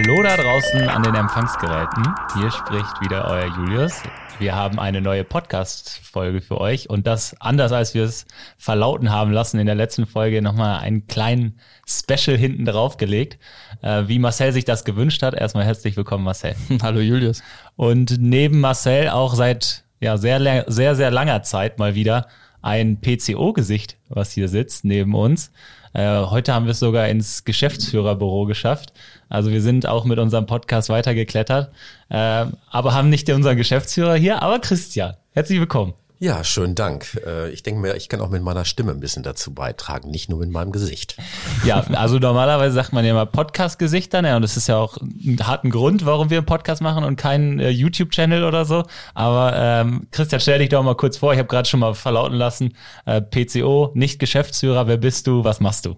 [0.00, 2.06] Hallo da draußen an den Empfangsgeräten.
[2.36, 4.00] Hier spricht wieder euer Julius.
[4.38, 8.24] Wir haben eine neue Podcast-Folge für euch und das anders als wir es
[8.58, 13.40] verlauten haben lassen in der letzten Folge nochmal einen kleinen Special hinten drauf gelegt,
[13.82, 15.34] äh, wie Marcel sich das gewünscht hat.
[15.34, 16.54] Erstmal herzlich willkommen, Marcel.
[16.82, 17.42] Hallo Julius.
[17.74, 22.28] Und neben Marcel auch seit ja, sehr, sehr, sehr langer Zeit mal wieder
[22.62, 25.52] ein PCO-Gesicht, was hier sitzt neben uns.
[25.92, 28.92] Äh, heute haben wir es sogar ins Geschäftsführerbüro geschafft.
[29.28, 31.72] Also wir sind auch mit unserem Podcast weitergeklettert,
[32.08, 35.14] äh, aber haben nicht unseren Geschäftsführer hier, aber Christian.
[35.32, 35.94] Herzlich willkommen.
[36.20, 37.20] Ja, schönen Dank.
[37.24, 40.28] Äh, ich denke mir, ich kann auch mit meiner Stimme ein bisschen dazu beitragen, nicht
[40.28, 41.16] nur mit meinem Gesicht.
[41.64, 44.34] Ja, also normalerweise sagt man ja mal Podcast-Gesichter, ne?
[44.34, 47.60] und das ist ja auch ein harten Grund, warum wir einen Podcast machen und keinen
[47.60, 48.82] äh, YouTube-Channel oder so.
[49.14, 51.32] Aber ähm, Christian, stell dich doch mal kurz vor.
[51.34, 52.74] Ich habe gerade schon mal verlauten lassen,
[53.06, 54.88] äh, PCO, nicht Geschäftsführer.
[54.88, 55.44] Wer bist du?
[55.44, 55.94] Was machst du?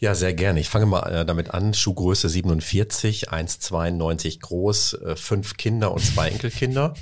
[0.00, 0.60] Ja, sehr gerne.
[0.60, 1.74] Ich fange mal äh, damit an.
[1.74, 6.94] Schuhgröße 47, 1,92 groß, äh, fünf Kinder und zwei Enkelkinder.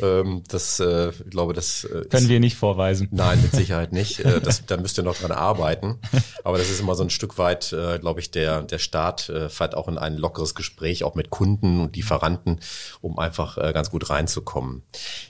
[0.00, 3.08] Ähm, das, äh, ich glaube, das äh, können wir nicht vorweisen.
[3.12, 4.20] Nein, mit Sicherheit nicht.
[4.20, 5.98] Äh, das, da müsst ihr noch dran arbeiten.
[6.42, 9.48] Aber das ist immer so ein Stück weit, äh, glaube ich, der der Start äh,
[9.48, 12.60] fährt auch in ein lockeres Gespräch, auch mit Kunden und Lieferanten,
[13.00, 14.82] um einfach äh, ganz gut reinzukommen.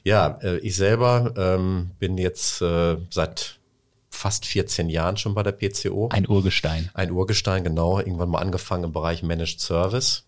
[0.03, 3.59] Ja, äh, ich selber ähm, bin jetzt äh, seit
[4.11, 6.09] fast 14 Jahren schon bei der PCO.
[6.11, 6.91] Ein Urgestein.
[6.95, 7.99] Ein Urgestein, genau.
[7.99, 10.25] Irgendwann mal angefangen im Bereich Managed Service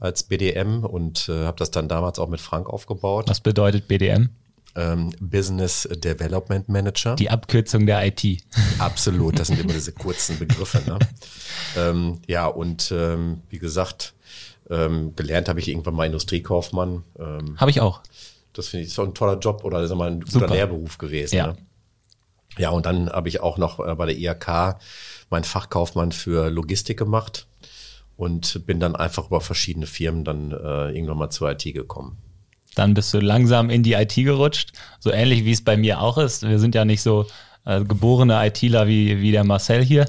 [0.00, 3.28] als BDM und äh, habe das dann damals auch mit Frank aufgebaut.
[3.28, 4.30] Was bedeutet BDM?
[4.76, 7.16] Ähm, Business Development Manager.
[7.16, 8.44] Die Abkürzung der IT.
[8.78, 10.82] Absolut, das sind immer diese kurzen Begriffe.
[10.88, 10.98] Ne?
[11.76, 14.14] ähm, ja, und ähm, wie gesagt,
[14.70, 17.02] ähm, gelernt habe ich irgendwann mal Industriekaufmann.
[17.18, 18.02] Ähm, habe ich auch.
[18.52, 20.54] Das finde ich so ein toller Job oder ist mal ein guter Super.
[20.54, 21.36] Lehrberuf gewesen.
[21.36, 21.46] Ja.
[21.48, 21.56] Ne?
[22.56, 24.80] Ja, und dann habe ich auch noch äh, bei der IHK
[25.30, 27.46] meinen Fachkaufmann für Logistik gemacht
[28.18, 32.18] und bin dann einfach über verschiedene Firmen dann äh, irgendwann mal zur IT gekommen.
[32.74, 36.18] Dann bist du langsam in die IT gerutscht, so ähnlich wie es bei mir auch
[36.18, 36.46] ist.
[36.46, 37.26] Wir sind ja nicht so
[37.64, 40.06] äh, geborene ITler wie, wie der Marcel hier.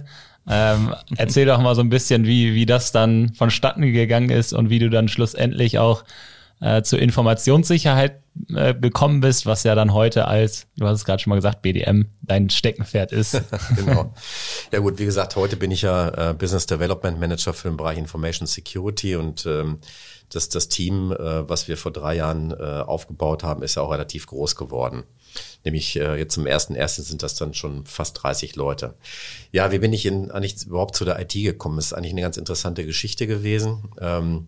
[0.50, 4.72] Ähm, erzähl doch mal so ein bisschen, wie, wie das dann vonstatten gegangen ist und
[4.72, 6.04] wie du dann schlussendlich auch
[6.62, 8.22] äh, zur Informationssicherheit
[8.54, 11.62] äh, gekommen bist, was ja dann heute als, du hast es gerade schon mal gesagt,
[11.62, 13.42] BDM dein Steckenpferd ist.
[13.76, 14.14] genau.
[14.72, 17.98] Ja gut, wie gesagt, heute bin ich ja äh, Business Development Manager für den Bereich
[17.98, 19.80] Information Security und ähm,
[20.30, 23.92] das, das Team, äh, was wir vor drei Jahren äh, aufgebaut haben, ist ja auch
[23.92, 25.04] relativ groß geworden.
[25.64, 28.96] Nämlich äh, jetzt zum ersten ersten sind das dann schon fast 30 Leute.
[29.52, 31.78] Ja, wie bin ich in, eigentlich überhaupt zu der IT gekommen?
[31.78, 33.90] Das ist eigentlich eine ganz interessante Geschichte gewesen.
[34.00, 34.48] Ähm,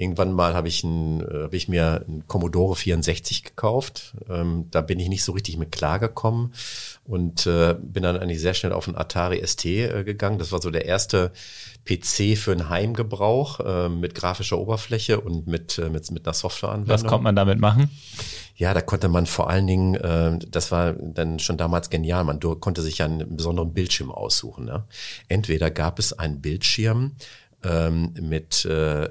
[0.00, 4.14] Irgendwann mal habe ich, ein, äh, hab ich mir ein Commodore 64 gekauft.
[4.30, 6.54] Ähm, da bin ich nicht so richtig mit klargekommen
[7.04, 10.38] und äh, bin dann eigentlich sehr schnell auf einen Atari ST äh, gegangen.
[10.38, 11.32] Das war so der erste
[11.84, 16.94] PC für einen Heimgebrauch äh, mit grafischer Oberfläche und mit, äh, mit, mit einer Softwareanwendung.
[16.94, 17.90] Was konnte man damit machen?
[18.54, 22.38] Ja, da konnte man vor allen Dingen, äh, das war dann schon damals genial, man
[22.38, 24.64] konnte sich einen besonderen Bildschirm aussuchen.
[24.64, 24.84] Ne?
[25.26, 27.16] Entweder gab es einen Bildschirm
[27.64, 29.08] ähm, mit äh,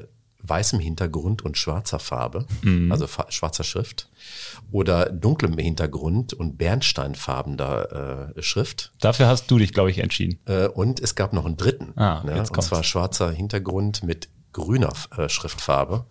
[0.48, 2.92] weißem Hintergrund und schwarzer Farbe, mhm.
[2.92, 4.10] also schwarzer Schrift,
[4.72, 8.92] oder dunklem Hintergrund und bernsteinfarbener äh, Schrift.
[9.00, 10.40] Dafür hast du dich, glaube ich, entschieden.
[10.46, 12.40] Äh, und es gab noch einen dritten, ah, ne?
[12.40, 16.06] und zwar schwarzer Hintergrund mit grüner äh, Schriftfarbe.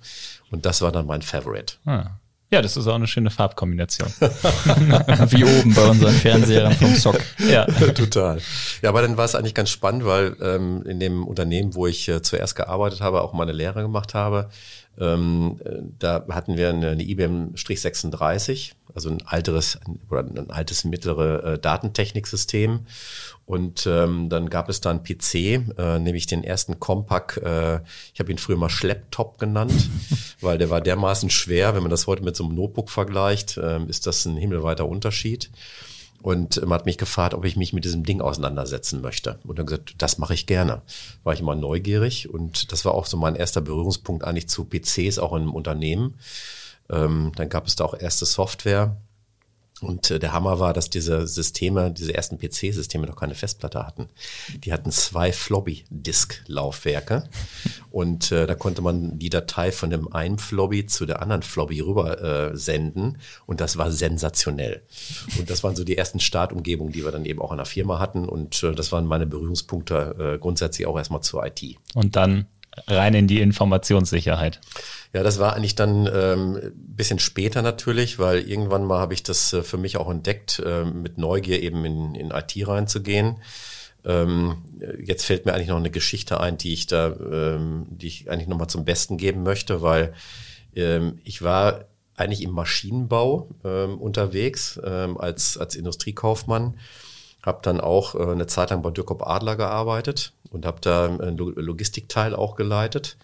[0.51, 1.75] Und das war dann mein Favorite.
[1.85, 2.11] Ah.
[2.51, 4.09] Ja, das ist auch eine schöne Farbkombination.
[4.21, 7.21] Wie oben bei unseren Fernsehern vom Sock.
[7.39, 7.65] Ja,
[7.95, 8.41] total.
[8.83, 12.09] Ja, aber dann war es eigentlich ganz spannend, weil ähm, in dem Unternehmen, wo ich
[12.09, 14.49] äh, zuerst gearbeitet habe, auch meine Lehre gemacht habe,
[14.99, 21.55] ähm, äh, da hatten wir eine, eine IBM-36, also ein alteres oder ein altes mittlere
[21.55, 22.87] äh, Datentechniksystem.
[23.47, 25.35] Und ähm, dann gab es da einen PC,
[25.79, 27.81] äh, nämlich den ersten Compaq, äh,
[28.13, 29.89] ich habe ihn früher mal Schlepptop genannt,
[30.41, 33.85] weil der war dermaßen schwer, wenn man das heute mit so einem Notebook vergleicht, äh,
[33.85, 35.51] ist das ein himmelweiter Unterschied.
[36.23, 39.39] Und man hat mich gefragt, ob ich mich mit diesem Ding auseinandersetzen möchte.
[39.45, 40.83] Und dann gesagt, das mache ich gerne.
[41.23, 45.21] War ich immer neugierig und das war auch so mein erster Berührungspunkt eigentlich zu PCs,
[45.21, 46.19] auch in einem Unternehmen.
[46.91, 48.97] Ähm, dann gab es da auch erste Software.
[49.83, 54.09] Und äh, der Hammer war, dass diese Systeme, diese ersten PC-Systeme noch keine Festplatte hatten.
[54.65, 57.29] Die hatten zwei Floppy-Disk-Laufwerke
[57.91, 61.81] und äh, da konnte man die Datei von dem einen Floppy zu der anderen Floppy
[61.81, 64.83] rüber äh, senden und das war sensationell.
[65.39, 67.99] Und das waren so die ersten Startumgebungen, die wir dann eben auch in der Firma
[67.99, 71.77] hatten und äh, das waren meine Berührungspunkte äh, grundsätzlich auch erstmal zur IT.
[71.95, 72.47] Und dann
[72.87, 74.61] rein in die Informationssicherheit.
[75.17, 79.51] Ja, das war eigentlich dann ähm, bisschen später natürlich, weil irgendwann mal habe ich das
[79.55, 83.39] äh, für mich auch entdeckt, äh, mit Neugier eben in, in IT reinzugehen.
[84.05, 84.59] Ähm,
[85.03, 88.47] jetzt fällt mir eigentlich noch eine Geschichte ein, die ich da, ähm, die ich eigentlich
[88.47, 90.13] nochmal zum Besten geben möchte, weil
[90.75, 96.75] ähm, ich war eigentlich im Maschinenbau ähm, unterwegs ähm, als, als Industriekaufmann.
[97.43, 101.39] Habe dann auch äh, eine Zeit lang bei Dürkop Adler gearbeitet und habe da einen
[101.39, 103.17] Logistikteil auch geleitet.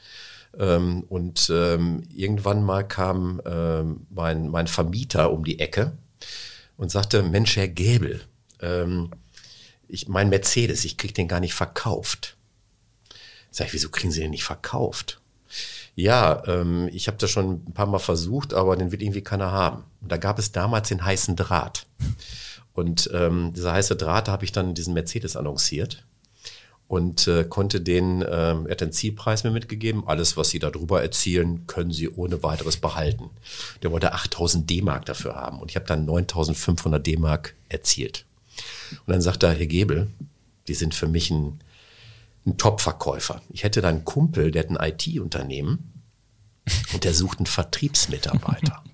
[0.58, 5.93] Ähm, und ähm, irgendwann mal kam ähm, mein, mein Vermieter um die Ecke
[6.76, 8.20] und sagte, Mensch, Herr Gäbel,
[8.60, 9.10] ähm,
[9.88, 12.37] ich, mein Mercedes, ich krieg den gar nicht verkauft.
[13.50, 15.20] Sag ich, wieso kriegen Sie den nicht verkauft?
[15.94, 19.52] Ja, ähm, ich habe das schon ein paar Mal versucht, aber den will irgendwie keiner
[19.52, 19.84] haben.
[20.00, 21.87] Und da gab es damals den heißen Draht.
[22.72, 26.06] Und ähm, dieser heiße Draht, da habe ich dann diesen Mercedes annonciert
[26.93, 30.06] und äh, konnte den, äh, er hat den Zielpreis mir mitgegeben.
[30.06, 33.31] Alles, was Sie darüber erzielen, können Sie ohne weiteres behalten.
[33.83, 38.27] Der wollte 8000 D-Mark dafür haben und ich habe dann 9500 D-Mark erzielt.
[39.06, 40.11] Und dann sagt er, Herr Gebel,
[40.69, 41.61] die sind für mich ein,
[42.44, 43.41] ein Top-Verkäufer.
[43.49, 45.95] Ich hätte da einen Kumpel, der hat ein IT-Unternehmen
[46.93, 48.85] und der sucht einen Vertriebsmitarbeiter.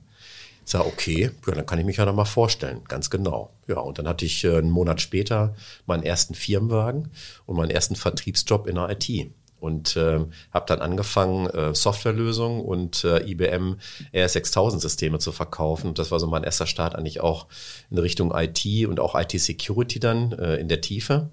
[0.68, 3.54] Ich sage, okay, ja, dann kann ich mich ja noch mal vorstellen, ganz genau.
[3.68, 5.54] Ja, und dann hatte ich äh, einen Monat später
[5.86, 7.10] meinen ersten Firmenwagen
[7.46, 10.20] und meinen ersten Vertriebsjob in der IT und äh,
[10.52, 13.76] habe dann angefangen, äh, Softwarelösungen und äh, IBM
[14.14, 15.88] RS6000-Systeme zu verkaufen.
[15.88, 17.46] Und das war so mein erster Start eigentlich auch
[17.90, 21.30] in Richtung IT und auch IT-Security dann äh, in der Tiefe.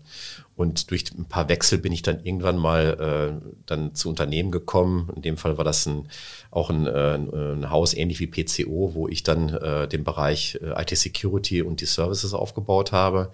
[0.56, 5.12] Und durch ein paar Wechsel bin ich dann irgendwann mal äh, dann zu Unternehmen gekommen.
[5.16, 6.07] In dem Fall war das ein,
[6.50, 10.81] auch ein, äh, ein Haus ähnlich wie PCO, wo ich dann äh, den Bereich äh,
[10.81, 13.31] IT-Security und die Services aufgebaut habe.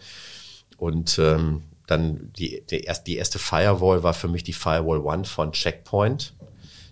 [0.77, 1.61] Und ähm,
[1.91, 6.33] dann die, die, erste, die erste Firewall war für mich die Firewall One von Checkpoint.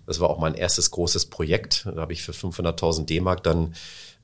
[0.06, 1.86] Das war auch mein erstes großes Projekt.
[1.86, 3.74] Da habe ich für 500.000 D-Mark dann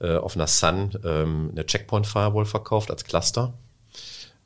[0.01, 3.55] äh, auf einer Sun ähm, eine Checkpoint Firewall verkauft als Cluster.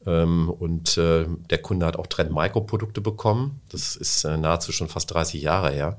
[0.07, 3.61] Ähm, und äh, der Kunde hat auch Trend Micro Produkte bekommen.
[3.71, 5.99] Das ist äh, nahezu schon fast 30 Jahre her.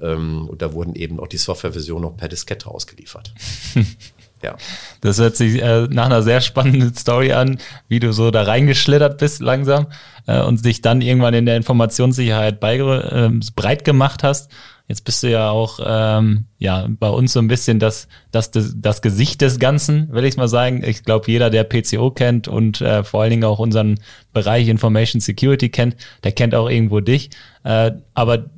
[0.00, 3.34] Ähm, und da wurden eben auch die Softwareversion noch per Diskette ausgeliefert.
[4.42, 4.56] Ja.
[5.00, 7.58] Das hört sich äh, nach einer sehr spannenden Story an,
[7.88, 9.86] wie du so da reingeschlittert bist langsam
[10.26, 14.50] äh, und dich dann irgendwann in der Informationssicherheit bei, äh, breit gemacht hast.
[14.88, 18.74] Jetzt bist du ja auch ähm, ja bei uns so ein bisschen das, das, das,
[18.76, 20.82] das Gesicht des Ganzen, will ich mal sagen.
[20.84, 24.00] Ich glaube, jeder, der PCO kennt und äh, vor allen Dingen auch unseren
[24.32, 27.30] Bereich Information Security kennt, der kennt auch irgendwo dich.
[27.62, 28.50] Äh, aber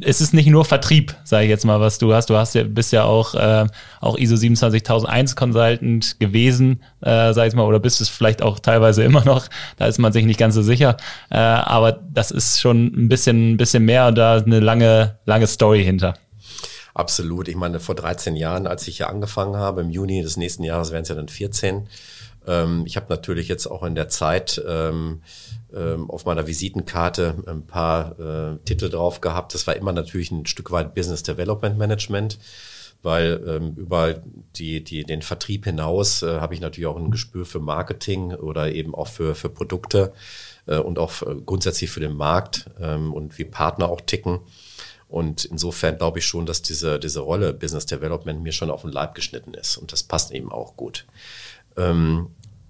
[0.00, 2.30] es ist nicht nur Vertrieb, sage ich jetzt mal, was du hast.
[2.30, 3.66] Du hast ja, bist ja auch, äh,
[4.00, 9.02] auch ISO 27001 Consultant gewesen, äh, sag ich mal, oder bist es vielleicht auch teilweise
[9.04, 9.48] immer noch.
[9.76, 10.96] Da ist man sich nicht ganz so sicher.
[11.30, 15.46] Äh, aber das ist schon ein bisschen, ein bisschen mehr und da eine lange, lange
[15.46, 16.14] Story hinter.
[16.94, 17.48] Absolut.
[17.48, 20.90] Ich meine, vor 13 Jahren, als ich hier angefangen habe, im Juni des nächsten Jahres
[20.90, 21.86] wären es ja dann 14.
[22.48, 25.22] Ähm, ich habe natürlich jetzt auch in der Zeit ähm,
[25.72, 29.54] ähm, auf meiner Visitenkarte ein paar äh, Titel drauf gehabt.
[29.54, 32.38] Das war immer natürlich ein Stück weit Business Development Management,
[33.02, 34.14] weil ähm, über
[34.56, 38.72] die, die, den Vertrieb hinaus äh, habe ich natürlich auch ein Gespür für Marketing oder
[38.72, 40.12] eben auch für, für Produkte
[40.66, 44.40] äh, und auch grundsätzlich für den Markt ähm, und wie Partner auch ticken.
[45.06, 48.92] Und insofern glaube ich schon, dass diese, diese Rolle Business Development mir schon auf den
[48.92, 49.78] Leib geschnitten ist.
[49.78, 51.06] Und das passt eben auch gut.
[51.78, 52.28] Ähm,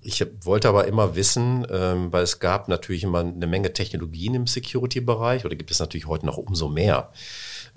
[0.08, 4.46] ich wollte aber immer wissen, ähm, weil es gab natürlich immer eine Menge Technologien im
[4.46, 7.12] Security-Bereich oder gibt es natürlich heute noch umso mehr.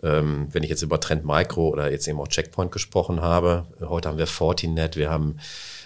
[0.02, 4.08] Ähm, wenn ich jetzt über Trend Micro oder jetzt eben auch Checkpoint gesprochen habe, heute
[4.08, 5.40] haben wir Fortinet, wir haben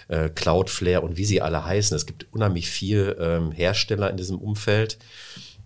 [0.06, 1.96] äh, Cloudflare und wie sie alle heißen.
[1.96, 4.98] Es gibt unheimlich viel ähm, Hersteller in diesem Umfeld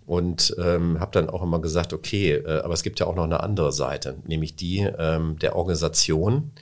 [0.07, 3.25] und ähm, habe dann auch immer gesagt, okay, äh, aber es gibt ja auch noch
[3.25, 6.53] eine andere Seite, nämlich die ähm, der Organisation,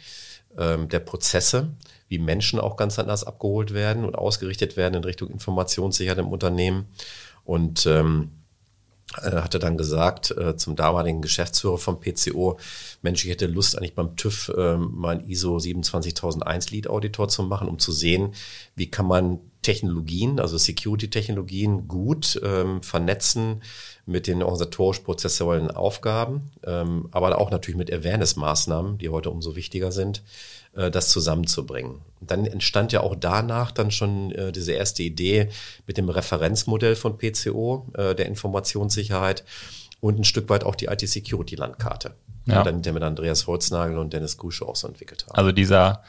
[0.58, 1.70] ähm, der Prozesse
[2.08, 6.86] wie Menschen auch ganz anders abgeholt werden und ausgerichtet werden in Richtung Informationssicherheit im Unternehmen.
[7.44, 8.30] Und ähm,
[9.22, 12.58] äh, hatte dann gesagt äh, zum damaligen Geschäftsführer vom PCO,
[13.00, 17.68] Mensch, ich hätte Lust eigentlich beim TÜV äh, mein ISO 27001 Lead Auditor zu machen,
[17.68, 18.34] um zu sehen,
[18.74, 23.60] wie kann man Technologien, also Security-Technologien gut ähm, vernetzen
[24.06, 30.22] mit den organisatorisch-prozessuellen Aufgaben, ähm, aber auch natürlich mit Awareness-Maßnahmen, die heute umso wichtiger sind,
[30.74, 32.00] äh, das zusammenzubringen.
[32.22, 35.50] Dann entstand ja auch danach dann schon äh, diese erste Idee
[35.86, 39.44] mit dem Referenzmodell von PCO, äh, der Informationssicherheit
[40.00, 42.14] und ein Stück weit auch die IT-Security-Landkarte,
[42.46, 42.62] ja.
[42.62, 45.36] dann, der mit Andreas Holznagel und Dennis Gusche auch so entwickelt haben.
[45.36, 46.02] Also dieser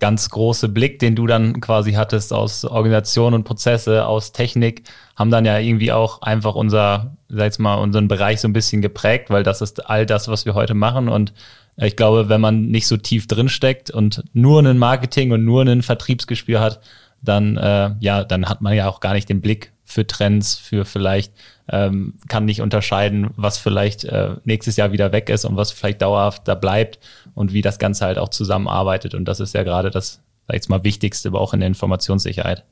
[0.00, 4.84] ganz große Blick, den du dann quasi hattest aus Organisation und Prozesse, aus Technik,
[5.16, 8.80] haben dann ja irgendwie auch einfach unser, sag ich mal, unseren Bereich so ein bisschen
[8.82, 11.08] geprägt, weil das ist all das, was wir heute machen.
[11.08, 11.32] Und
[11.76, 15.62] ich glaube, wenn man nicht so tief drin steckt und nur einen Marketing und nur
[15.62, 16.80] einen Vertriebsgespür hat,
[17.22, 20.84] dann äh, ja, dann hat man ja auch gar nicht den Blick für Trends, für
[20.84, 21.32] vielleicht
[21.70, 26.02] ähm, kann nicht unterscheiden, was vielleicht äh, nächstes Jahr wieder weg ist und was vielleicht
[26.02, 26.98] dauerhaft da bleibt
[27.34, 29.14] und wie das Ganze halt auch zusammenarbeitet.
[29.14, 31.66] Und das ist ja gerade das, sag ich jetzt mal, Wichtigste, aber auch in der
[31.66, 32.64] Informationssicherheit.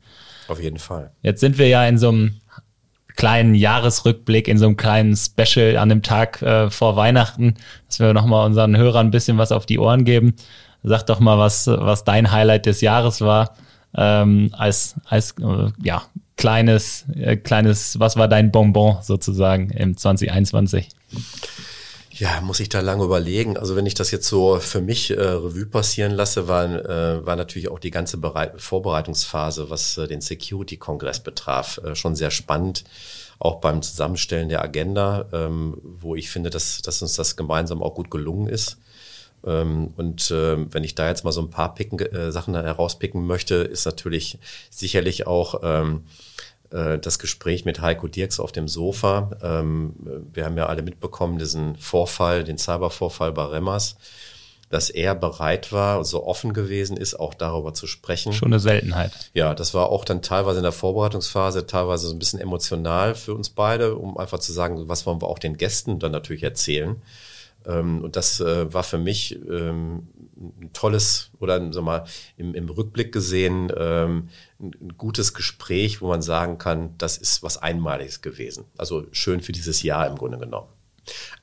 [0.48, 1.10] Auf jeden Fall.
[1.22, 2.40] Jetzt sind wir ja in so einem
[3.16, 7.54] kleinen Jahresrückblick, in so einem kleinen Special an dem Tag äh, vor Weihnachten,
[7.88, 10.34] dass wir nochmal unseren Hörern ein bisschen was auf die Ohren geben.
[10.82, 13.56] Sag doch mal, was, was dein Highlight des Jahres war,
[13.96, 16.02] ähm, als, als äh, ja,
[16.36, 20.88] kleines, äh, kleines, was war dein Bonbon sozusagen im 2021?
[22.18, 23.58] Ja, muss ich da lange überlegen.
[23.58, 27.36] Also wenn ich das jetzt so für mich äh, Revue passieren lasse, war, äh, war
[27.36, 32.84] natürlich auch die ganze Bereit Vorbereitungsphase, was äh, den Security-Kongress betraf, äh, schon sehr spannend.
[33.38, 37.94] Auch beim Zusammenstellen der Agenda, ähm, wo ich finde, dass, dass uns das gemeinsam auch
[37.94, 38.78] gut gelungen ist.
[39.46, 43.26] Ähm, und äh, wenn ich da jetzt mal so ein paar Picken, äh, Sachen herauspicken
[43.26, 44.38] möchte, ist natürlich
[44.70, 46.04] sicherlich auch ähm,
[46.70, 49.30] äh, das Gespräch mit Heiko Dirks auf dem Sofa.
[49.42, 49.94] Ähm,
[50.32, 53.96] wir haben ja alle mitbekommen, diesen Vorfall, den Cybervorfall bei Remmers,
[54.68, 58.32] dass er bereit war, so offen gewesen ist, auch darüber zu sprechen.
[58.32, 59.12] Schon eine Seltenheit.
[59.32, 63.34] Ja, das war auch dann teilweise in der Vorbereitungsphase, teilweise so ein bisschen emotional für
[63.34, 67.00] uns beide, um einfach zu sagen, was wollen wir auch den Gästen dann natürlich erzählen.
[67.66, 72.04] Ähm, und das äh, war für mich ähm, ein tolles oder sag mal,
[72.36, 74.28] im, im Rückblick gesehen ähm,
[74.60, 78.64] ein gutes Gespräch, wo man sagen kann, das ist was Einmaliges gewesen.
[78.76, 80.68] Also schön für dieses Jahr im Grunde genommen.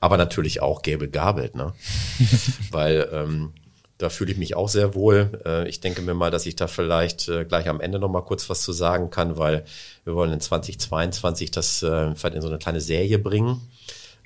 [0.00, 1.72] Aber natürlich auch Gäbel gabelt, ne?
[2.70, 3.52] Weil ähm,
[3.98, 5.40] da fühle ich mich auch sehr wohl.
[5.46, 8.22] Äh, ich denke mir mal, dass ich da vielleicht äh, gleich am Ende noch mal
[8.22, 9.64] kurz was zu sagen kann, weil
[10.04, 13.62] wir wollen in 2022 das äh, vielleicht in so eine kleine Serie bringen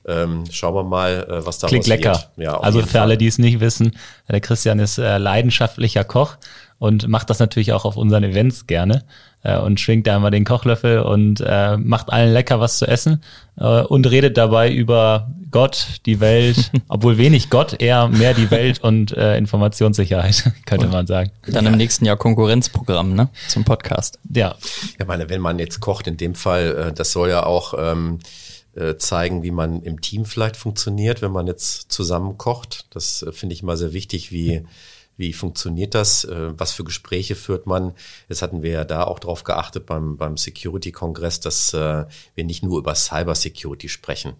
[0.08, 2.24] ähm, schauen wir mal, äh, was da Klingt lecker.
[2.36, 3.02] Ja, also für Fall.
[3.02, 3.92] alle, die es nicht wissen,
[4.28, 6.36] der Christian ist äh, leidenschaftlicher Koch
[6.78, 9.04] und macht das natürlich auch auf unseren Events gerne
[9.42, 13.22] äh, und schwingt da immer den Kochlöffel und äh, macht allen lecker was zu essen
[13.58, 18.80] äh, und redet dabei über Gott, die Welt, obwohl wenig Gott, eher mehr die Welt
[18.80, 21.30] und äh, Informationssicherheit, könnte und man sagen.
[21.46, 23.28] Dann im nächsten Jahr Konkurrenzprogramm, ne?
[23.48, 24.18] Zum Podcast.
[24.32, 24.54] Ja.
[24.98, 28.18] Ja, meine, wenn man jetzt kocht, in dem Fall, äh, das soll ja auch ähm,
[28.78, 32.86] äh, zeigen, wie man im Team vielleicht funktioniert, wenn man jetzt zusammen kocht.
[32.90, 34.64] Das äh, finde ich immer sehr wichtig, wie
[35.18, 36.24] wie funktioniert das?
[36.24, 37.92] Äh, was für Gespräche führt man?
[38.28, 42.06] Jetzt hatten wir ja da auch darauf geachtet beim, beim Security-Kongress, dass äh,
[42.36, 44.34] wir nicht nur über Cyber-Security sprechen.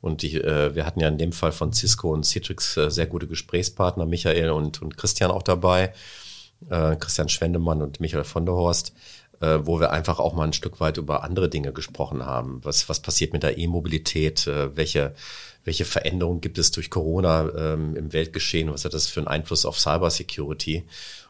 [0.00, 3.06] Und ich, äh, wir hatten ja in dem Fall von Cisco und Citrix äh, sehr
[3.06, 5.94] gute Gesprächspartner, Michael und, und Christian auch dabei,
[6.68, 8.92] äh, Christian Schwendemann und Michael von der Horst
[9.44, 12.60] äh, wo wir einfach auch mal ein Stück weit über andere Dinge gesprochen haben.
[12.62, 14.46] Was, was passiert mit der E-Mobilität?
[14.46, 15.14] Äh, welche,
[15.64, 18.72] welche Veränderungen gibt es durch Corona ähm, im Weltgeschehen?
[18.72, 20.84] Was hat das für einen Einfluss auf Cybersecurity?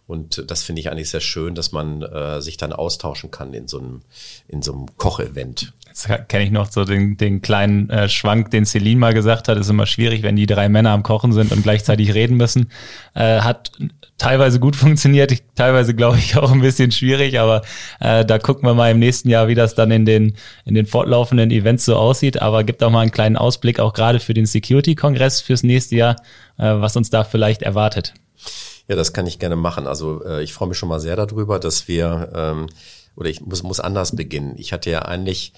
[0.06, 3.68] Und das finde ich eigentlich sehr schön, dass man äh, sich dann austauschen kann in
[3.68, 4.02] so einem,
[4.49, 5.73] in so einem Kochevent.
[5.87, 9.56] Jetzt kenne ich noch so den, den kleinen äh, Schwank, den Celine mal gesagt hat,
[9.56, 12.70] ist immer schwierig, wenn die drei Männer am Kochen sind und gleichzeitig reden müssen.
[13.14, 13.73] Äh, hat
[14.18, 17.62] teilweise gut funktioniert, teilweise glaube ich auch ein bisschen schwierig, aber
[18.00, 20.87] äh, da gucken wir mal im nächsten Jahr, wie das dann in den, in den
[20.87, 22.42] fortlaufenden Events so aussieht.
[22.42, 26.16] Aber gibt auch mal einen kleinen Ausblick, auch gerade für den Security-Kongress fürs nächste Jahr,
[26.58, 28.12] äh, was uns da vielleicht erwartet.
[28.88, 29.87] Ja, das kann ich gerne machen.
[29.87, 32.67] Also äh, ich freue mich schon mal sehr darüber, dass wir, ähm,
[33.17, 34.55] oder ich muss, muss anders beginnen.
[34.57, 35.53] Ich hatte ja eigentlich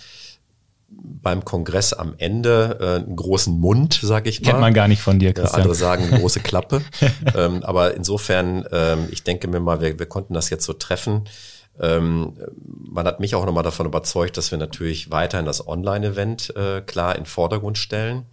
[0.89, 4.51] beim Kongress am Ende äh, einen großen Mund, sag ich mal.
[4.51, 5.63] Kennt man gar nicht von dir, Christian.
[5.63, 6.83] andere sagen große Klappe.
[7.35, 11.25] ähm, aber insofern, ähm, ich denke mir mal, wir, wir konnten das jetzt so treffen.
[11.81, 16.81] Ähm, man hat mich auch nochmal davon überzeugt, dass wir natürlich weiterhin das Online-Event äh,
[16.83, 18.27] klar in Vordergrund stellen.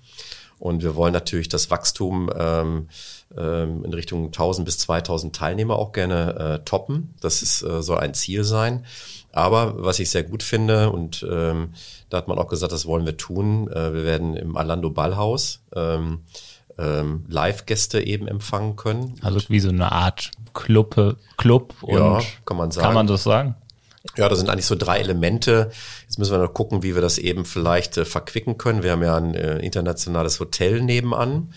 [0.59, 2.87] Und wir wollen natürlich das Wachstum ähm,
[3.37, 7.13] ähm, in Richtung 1000 bis 2000 Teilnehmer auch gerne äh, toppen.
[7.21, 8.85] Das ist, äh, soll ein Ziel sein.
[9.31, 11.73] Aber was ich sehr gut finde, und ähm,
[12.09, 15.63] da hat man auch gesagt, das wollen wir tun, äh, wir werden im Alando Ballhaus
[15.75, 16.21] ähm,
[16.77, 19.15] ähm, Live-Gäste eben empfangen können.
[19.21, 22.85] Also wie so eine Art Club, Club und ja, kann man sagen.
[22.85, 23.55] Kann man das sagen?
[24.17, 25.71] Ja, da sind eigentlich so drei Elemente.
[26.03, 28.83] Jetzt müssen wir noch gucken, wie wir das eben vielleicht äh, verquicken können.
[28.83, 31.53] Wir haben ja ein äh, internationales Hotel nebenan.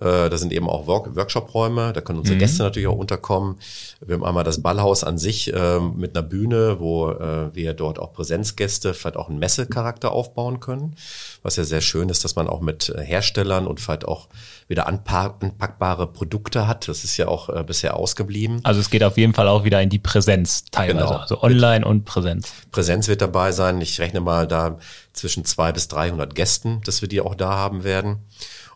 [0.00, 2.40] Äh, da sind eben auch Work Workshop-Räume, da können unsere mhm.
[2.40, 3.58] Gäste natürlich auch unterkommen.
[4.00, 7.98] Wir haben einmal das Ballhaus an sich äh, mit einer Bühne, wo äh, wir dort
[7.98, 10.96] auch Präsenzgäste vielleicht auch einen Messecharakter aufbauen können,
[11.42, 14.28] was ja sehr schön ist, dass man auch mit Herstellern und vielleicht auch
[14.68, 16.88] wieder anpackbare Produkte hat.
[16.88, 18.60] Das ist ja auch äh, bisher ausgeblieben.
[18.62, 21.20] Also es geht auf jeden Fall auch wieder in die Präsenz teilweise, genau.
[21.20, 22.52] also online und Präsenz.
[22.70, 23.80] Präsenz wird dabei sein.
[23.80, 24.78] Ich rechne mal da
[25.12, 28.20] zwischen zwei bis 300 Gästen, dass wir die auch da haben werden.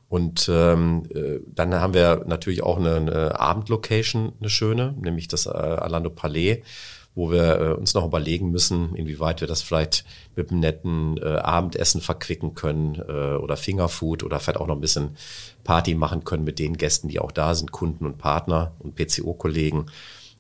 [0.09, 5.47] Und ähm, äh, dann haben wir natürlich auch eine, eine Abendlocation, eine schöne, nämlich das
[5.47, 6.63] äh, Alando Palais,
[7.17, 10.05] wo wir äh, uns noch überlegen müssen, inwieweit wir das vielleicht
[10.37, 14.81] mit einem netten äh, Abendessen verquicken können äh, oder Fingerfood oder vielleicht auch noch ein
[14.81, 15.17] bisschen
[15.65, 19.87] Party machen können mit den Gästen, die auch da sind, Kunden und Partner und PCO-Kollegen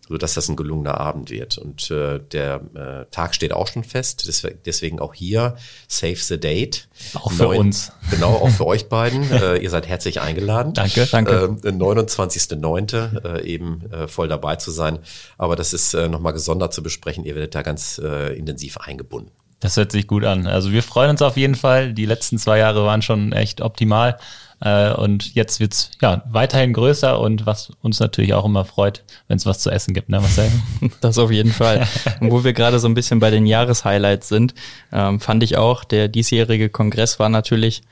[0.08, 1.58] so dass das ein gelungener Abend wird.
[1.58, 4.28] Und äh, der äh, Tag steht auch schon fest,
[4.64, 5.56] deswegen auch hier
[5.88, 6.88] Save the Date.
[7.14, 7.92] Auch für Neun, uns.
[8.10, 9.30] Genau, auch für euch beiden.
[9.30, 10.72] Äh, ihr seid herzlich eingeladen.
[10.72, 11.56] Danke, danke.
[11.62, 13.24] Äh, 29.09.
[13.24, 14.98] Äh, eben äh, voll dabei zu sein.
[15.38, 17.24] Aber das ist äh, nochmal gesondert zu besprechen.
[17.24, 19.30] Ihr werdet da ganz äh, intensiv eingebunden.
[19.60, 20.46] Das hört sich gut an.
[20.46, 21.92] Also wir freuen uns auf jeden Fall.
[21.94, 24.18] Die letzten zwei Jahre waren schon echt optimal.
[24.60, 29.36] Äh, und jetzt wird's ja weiterhin größer und was uns natürlich auch immer freut, wenn
[29.36, 30.50] es was zu essen gibt, ne Marcel?
[31.00, 31.86] Das auf jeden Fall.
[32.20, 34.54] Und wo wir gerade so ein bisschen bei den Jahreshighlights sind,
[34.92, 37.82] ähm, fand ich auch, der diesjährige Kongress war natürlich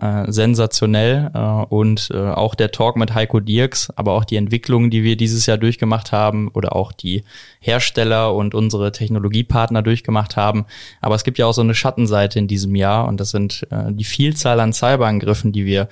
[0.00, 4.90] äh, sensationell äh, und äh, auch der Talk mit Heiko Dirks, aber auch die Entwicklungen,
[4.90, 7.24] die wir dieses Jahr durchgemacht haben oder auch die
[7.60, 10.64] Hersteller und unsere Technologiepartner durchgemacht haben.
[11.00, 13.92] Aber es gibt ja auch so eine Schattenseite in diesem Jahr und das sind äh,
[13.92, 15.88] die Vielzahl an Cyberangriffen, die wir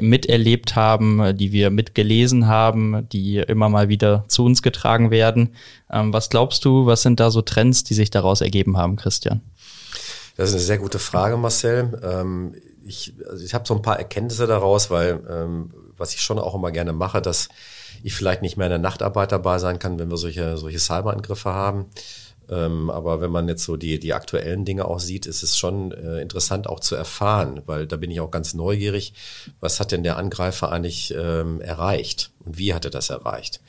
[0.00, 5.50] miterlebt haben, die wir mitgelesen haben, die immer mal wieder zu uns getragen werden.
[5.90, 9.40] Ähm, was glaubst du, was sind da so Trends, die sich daraus ergeben haben, Christian?
[10.36, 12.00] Das ist eine sehr gute Frage, Marcel.
[12.02, 12.54] Ähm,
[12.90, 16.54] ich, also ich habe so ein paar Erkenntnisse daraus, weil ähm, was ich schon auch
[16.54, 17.48] immer gerne mache, dass
[18.02, 21.52] ich vielleicht nicht mehr in der Nachtarbeit dabei sein kann, wenn wir solche, solche Cyberangriffe
[21.52, 21.86] haben.
[22.48, 25.92] Ähm, aber wenn man jetzt so die, die aktuellen Dinge auch sieht, ist es schon
[25.92, 29.14] äh, interessant auch zu erfahren, weil da bin ich auch ganz neugierig,
[29.60, 33.60] was hat denn der Angreifer eigentlich ähm, erreicht und wie hat er das erreicht?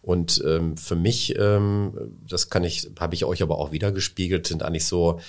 [0.00, 4.46] Und ähm, für mich, ähm, das kann ich, habe ich euch aber auch wieder gespiegelt,
[4.46, 5.20] sind eigentlich so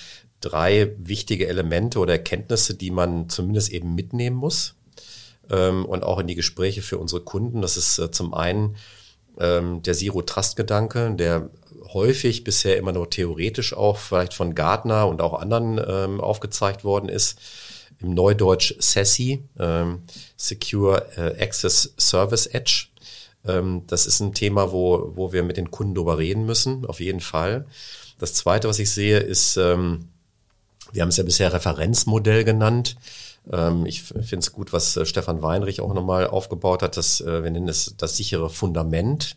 [0.43, 4.75] drei wichtige Elemente oder Erkenntnisse, die man zumindest eben mitnehmen muss
[5.49, 7.61] ähm, und auch in die Gespräche für unsere Kunden.
[7.61, 8.75] Das ist äh, zum einen
[9.39, 11.49] ähm, der Zero-Trust-Gedanke, der
[11.93, 17.09] häufig bisher immer nur theoretisch auch vielleicht von Gartner und auch anderen ähm, aufgezeigt worden
[17.09, 17.39] ist.
[17.99, 20.03] Im Neudeutsch SASE, ähm,
[20.35, 22.87] Secure äh, Access Service Edge.
[23.45, 26.99] Ähm, das ist ein Thema, wo, wo wir mit den Kunden darüber reden müssen, auf
[26.99, 27.65] jeden Fall.
[28.17, 30.09] Das Zweite, was ich sehe, ist ähm,
[30.93, 32.95] wir haben es ja bisher Referenzmodell genannt.
[33.51, 36.97] Ähm, ich finde es gut, was äh, Stefan Weinrich auch nochmal aufgebaut hat.
[36.97, 39.35] Das, äh, wir nennen es das sichere Fundament.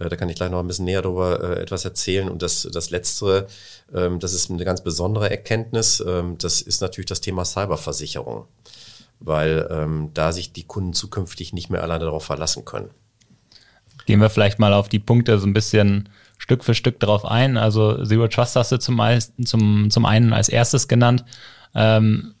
[0.00, 2.28] Äh, da kann ich gleich noch ein bisschen näher darüber etwas erzählen.
[2.28, 3.46] Und das, das Letztere,
[3.94, 6.02] ähm, das ist eine ganz besondere Erkenntnis.
[6.06, 8.46] Ähm, das ist natürlich das Thema Cyberversicherung,
[9.20, 12.90] weil da sich die Kunden zukünftig nicht mehr alleine darauf verlassen können.
[14.06, 17.56] Gehen wir vielleicht mal auf die Punkte so ein bisschen Stück für Stück darauf ein.
[17.56, 19.00] Also Zero Trust hast du zum,
[19.44, 21.24] zum, zum einen als erstes genannt.
[21.74, 22.34] Ähm,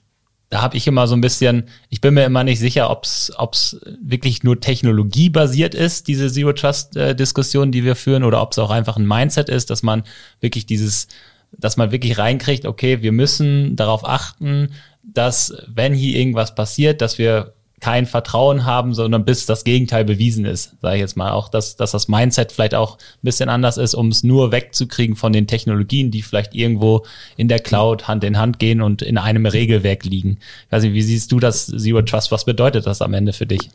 [0.50, 3.80] da habe ich immer so ein bisschen, ich bin mir immer nicht sicher, ob es
[4.00, 8.70] wirklich nur technologiebasiert ist, diese Zero Trust-Diskussion, äh, die wir führen, oder ob es auch
[8.70, 10.04] einfach ein Mindset ist, dass man
[10.40, 11.08] wirklich dieses,
[11.52, 14.70] dass man wirklich reinkriegt, okay, wir müssen darauf achten,
[15.02, 20.44] dass wenn hier irgendwas passiert, dass wir kein Vertrauen haben, sondern bis das Gegenteil bewiesen
[20.44, 21.32] ist, sage ich jetzt mal.
[21.32, 25.16] Auch, dass, dass das Mindset vielleicht auch ein bisschen anders ist, um es nur wegzukriegen
[25.16, 27.04] von den Technologien, die vielleicht irgendwo
[27.36, 30.38] in der Cloud Hand in Hand gehen und in einem Regelwerk liegen.
[30.66, 32.32] Ich weiß nicht, wie siehst du das Zero Trust?
[32.32, 33.70] Was bedeutet das am Ende für dich?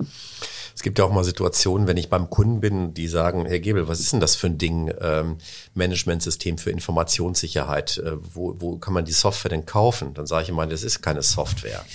[0.75, 3.87] Es gibt ja auch mal Situationen, wenn ich beim Kunden bin, die sagen, Herr Gebel,
[3.87, 5.37] was ist denn das für ein Ding, ähm,
[5.75, 7.99] Managementsystem für Informationssicherheit?
[7.99, 10.13] Äh, wo, wo kann man die Software denn kaufen?
[10.15, 11.85] Dann sage ich immer, das ist keine Software.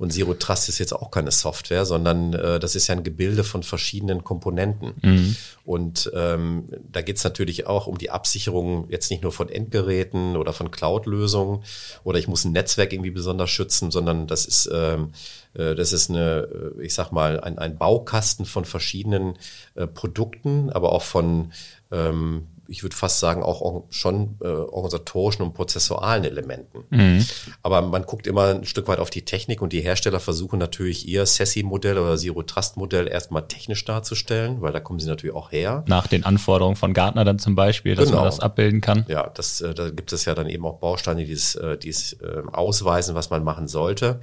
[0.00, 3.44] Und Zero Trust ist jetzt auch keine Software, sondern äh, das ist ja ein Gebilde
[3.44, 4.94] von verschiedenen Komponenten.
[5.02, 5.36] Mhm.
[5.66, 10.38] Und ähm, da geht es natürlich auch um die Absicherung jetzt nicht nur von Endgeräten
[10.38, 11.64] oder von Cloud-Lösungen
[12.02, 15.12] oder ich muss ein Netzwerk irgendwie besonders schützen, sondern das ist ähm,
[15.52, 19.34] äh, das ist eine, äh, ich sag mal, ein, ein Baukasten von verschiedenen
[19.74, 21.52] äh, Produkten, aber auch von
[21.92, 26.84] ähm, ich würde fast sagen, auch schon äh, organisatorischen und prozessualen Elementen.
[26.90, 27.26] Mhm.
[27.64, 31.08] Aber man guckt immer ein Stück weit auf die Technik und die Hersteller versuchen natürlich
[31.08, 35.84] ihr SESI-Modell oder Zero-Trust-Modell erstmal technisch darzustellen, weil da kommen sie natürlich auch her.
[35.88, 38.18] Nach den Anforderungen von Gartner dann zum Beispiel, dass genau.
[38.18, 39.04] man das abbilden kann.
[39.08, 41.88] Ja, das, äh, da gibt es ja dann eben auch Bausteine, die es, äh, die
[41.88, 44.20] es äh, ausweisen, was man machen sollte.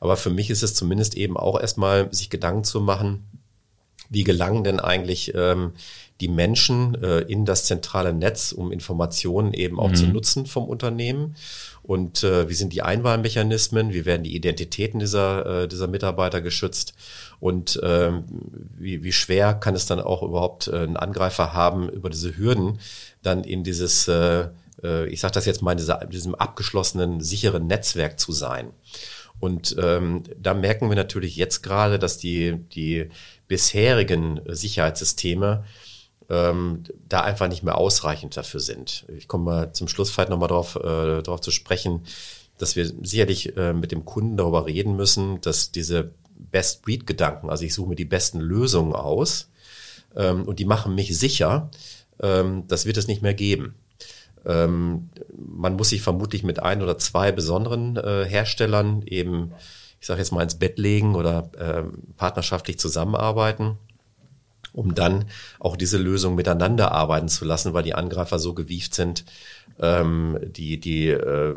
[0.00, 3.24] Aber für mich ist es zumindest eben auch erstmal, sich Gedanken zu machen,
[4.10, 5.72] wie gelangen denn eigentlich ähm,
[6.20, 9.94] die Menschen äh, in das zentrale Netz, um Informationen eben auch mhm.
[9.96, 11.34] zu nutzen vom Unternehmen.
[11.82, 13.92] Und äh, wie sind die Einwahlmechanismen?
[13.92, 16.94] Wie werden die Identitäten dieser, äh, dieser Mitarbeiter geschützt?
[17.40, 18.24] Und ähm,
[18.78, 22.78] wie, wie schwer kann es dann auch überhaupt äh, einen Angreifer haben, über diese Hürden
[23.22, 24.48] dann in dieses, äh,
[24.82, 28.70] äh ich sage das jetzt mal, in dieser, diesem abgeschlossenen, sicheren Netzwerk zu sein?
[29.40, 33.10] Und ähm, da merken wir natürlich jetzt gerade, dass die, die
[33.48, 35.64] bisherigen Sicherheitssysteme
[36.30, 39.04] ähm, da einfach nicht mehr ausreichend dafür sind.
[39.16, 42.02] Ich komme mal zum Schluss vielleicht nochmal darauf äh, zu sprechen,
[42.58, 47.74] dass wir sicherlich äh, mit dem Kunden darüber reden müssen, dass diese Best-Breed-Gedanken, also ich
[47.74, 49.50] suche mir die besten Lösungen aus
[50.16, 51.70] ähm, und die machen mich sicher,
[52.20, 53.74] ähm, das wird es nicht mehr geben.
[54.46, 59.52] Ähm, man muss sich vermutlich mit ein oder zwei besonderen äh, Herstellern eben,
[60.00, 63.78] ich sage jetzt mal, ins Bett legen oder ähm, partnerschaftlich zusammenarbeiten
[64.74, 65.26] um dann
[65.60, 69.24] auch diese Lösung miteinander arbeiten zu lassen, weil die Angreifer so gewieft sind,
[69.80, 71.54] ähm, die, die äh,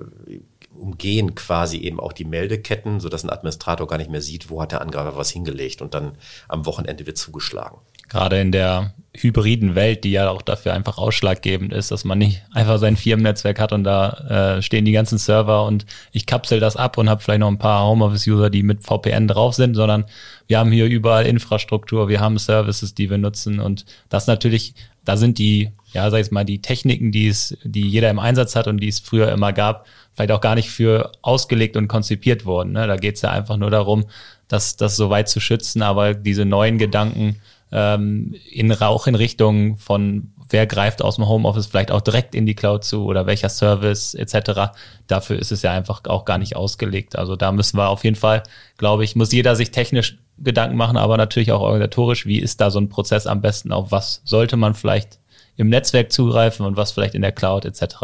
[0.77, 4.71] umgehen quasi eben auch die Meldeketten, sodass ein Administrator gar nicht mehr sieht, wo hat
[4.71, 6.13] der Angreifer was hingelegt und dann
[6.47, 7.79] am Wochenende wird zugeschlagen.
[8.07, 12.43] Gerade in der hybriden Welt, die ja auch dafür einfach ausschlaggebend ist, dass man nicht
[12.53, 16.75] einfach sein Firmennetzwerk hat und da äh, stehen die ganzen Server und ich kapsel das
[16.75, 20.05] ab und habe vielleicht noch ein paar Homeoffice-User, die mit VPN drauf sind, sondern
[20.47, 25.17] wir haben hier überall Infrastruktur, wir haben Services, die wir nutzen und das natürlich, da
[25.17, 28.67] sind die, ja, sag ich mal, die Techniken, die es, die jeder im Einsatz hat
[28.67, 32.73] und die es früher immer gab, vielleicht auch gar nicht für ausgelegt und konzipiert worden.
[32.73, 32.87] Ne?
[32.87, 34.05] Da geht es ja einfach nur darum,
[34.47, 37.37] das, das so weit zu schützen, aber diese neuen Gedanken,
[37.71, 42.45] ähm, in Rauch in Richtung von wer greift aus dem Homeoffice vielleicht auch direkt in
[42.45, 44.71] die Cloud zu oder welcher Service etc.
[45.07, 47.17] Dafür ist es ja einfach auch gar nicht ausgelegt.
[47.17, 48.43] Also da müssen wir auf jeden Fall,
[48.77, 52.69] glaube ich, muss jeder sich technisch Gedanken machen, aber natürlich auch organisatorisch, wie ist da
[52.69, 55.19] so ein Prozess am besten, auf was sollte man vielleicht
[55.55, 57.95] im Netzwerk zugreifen und was vielleicht in der Cloud etc.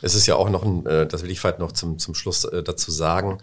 [0.00, 2.44] Es ist ja auch noch ein, äh, das will ich vielleicht noch zum, zum Schluss
[2.44, 3.38] äh, dazu sagen,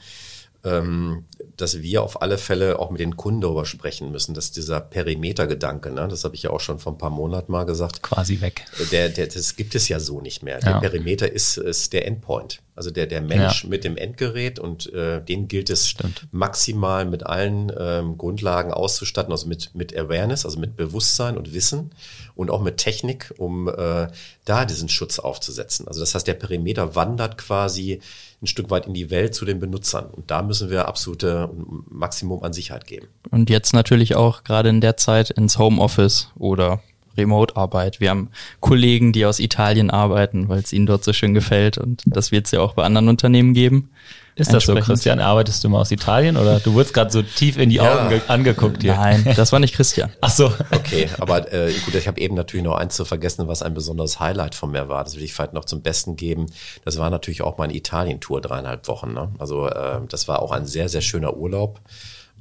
[0.64, 1.26] ähm,
[1.58, 5.91] dass wir auf alle Fälle auch mit den Kunden darüber sprechen müssen, dass dieser Perimetergedanke,
[5.91, 8.65] ne, das habe ich ja auch schon vor ein paar Monaten mal gesagt, quasi weg.
[8.91, 10.60] Der, der, das gibt es ja so nicht mehr.
[10.60, 10.74] Ja.
[10.74, 12.62] Der Perimeter ist, ist der Endpoint.
[12.78, 13.70] Also der, der Mensch ja.
[13.70, 16.28] mit dem Endgerät und äh, den gilt es Stimmt.
[16.32, 21.92] maximal mit allen ähm, Grundlagen auszustatten, also mit, mit Awareness, also mit Bewusstsein und Wissen
[22.36, 24.08] und auch mit Technik, um äh,
[24.46, 25.88] da diesen Schutz aufzusetzen.
[25.88, 28.00] Also das heißt, der Perimeter wandert quasi
[28.42, 30.06] ein Stück weit in die Welt zu den Benutzern.
[30.06, 31.50] Und da müssen wir absolute
[31.90, 33.08] Maximum an Sicherheit geben.
[33.32, 36.80] Und jetzt natürlich auch gerade in der Zeit ins Homeoffice oder
[37.17, 37.99] Remote-Arbeit.
[37.99, 42.03] Wir haben Kollegen, die aus Italien arbeiten, weil es ihnen dort so schön gefällt und
[42.06, 43.89] das wird es ja auch bei anderen Unternehmen geben.
[44.38, 45.19] Ist das so, Christian?
[45.19, 48.21] Arbeitest du mal aus Italien oder du wurdest gerade so tief in die Augen ja.
[48.27, 48.95] angeguckt hier?
[48.95, 50.12] Nein, das war nicht Christian.
[50.21, 50.53] Ach so.
[50.71, 54.19] Okay, aber äh, gut, ich habe eben natürlich noch eins zu vergessen, was ein besonderes
[54.19, 55.03] Highlight von mir war.
[55.03, 56.45] Das will ich vielleicht noch zum Besten geben.
[56.86, 59.13] Das war natürlich auch meine Italien-Tour, dreieinhalb Wochen.
[59.13, 59.32] Ne?
[59.39, 61.82] Also äh, das war auch ein sehr, sehr schöner Urlaub.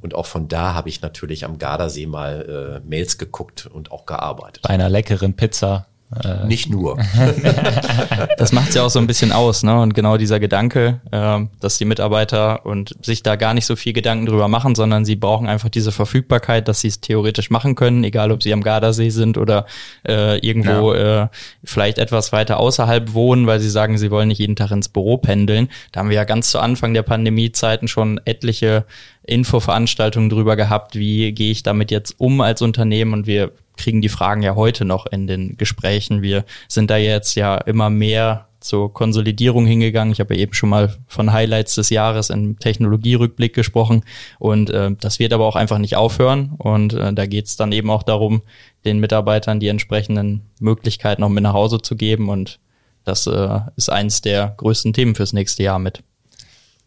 [0.01, 4.07] Und auch von da habe ich natürlich am Gardasee mal äh, Mails geguckt und auch
[4.07, 4.63] gearbeitet.
[4.63, 5.87] Bei einer leckeren Pizza.
[6.23, 6.47] Äh.
[6.47, 6.99] Nicht nur.
[8.39, 9.81] das macht ja auch so ein bisschen aus, ne?
[9.81, 13.93] Und genau dieser Gedanke, äh, dass die Mitarbeiter und sich da gar nicht so viel
[13.93, 18.05] Gedanken drüber machen, sondern sie brauchen einfach diese Verfügbarkeit, dass sie es theoretisch machen können,
[18.05, 19.67] egal ob sie am Gardasee sind oder
[20.07, 21.25] äh, irgendwo ja.
[21.25, 21.29] äh,
[21.65, 25.17] vielleicht etwas weiter außerhalb wohnen, weil sie sagen, sie wollen nicht jeden Tag ins Büro
[25.17, 25.69] pendeln.
[25.91, 28.85] Da haben wir ja ganz zu Anfang der Pandemiezeiten schon etliche
[29.25, 34.09] Infoveranstaltungen drüber gehabt, wie gehe ich damit jetzt um als Unternehmen und wir kriegen die
[34.09, 36.23] Fragen ja heute noch in den Gesprächen.
[36.23, 40.13] Wir sind da jetzt ja immer mehr zur Konsolidierung hingegangen.
[40.13, 44.03] Ich habe ja eben schon mal von Highlights des Jahres im Technologierückblick gesprochen
[44.39, 47.73] und äh, das wird aber auch einfach nicht aufhören und äh, da geht es dann
[47.73, 48.43] eben auch darum,
[48.85, 52.59] den Mitarbeitern die entsprechenden Möglichkeiten noch mit nach Hause zu geben und
[53.05, 56.03] das äh, ist eins der größten Themen fürs nächste Jahr mit.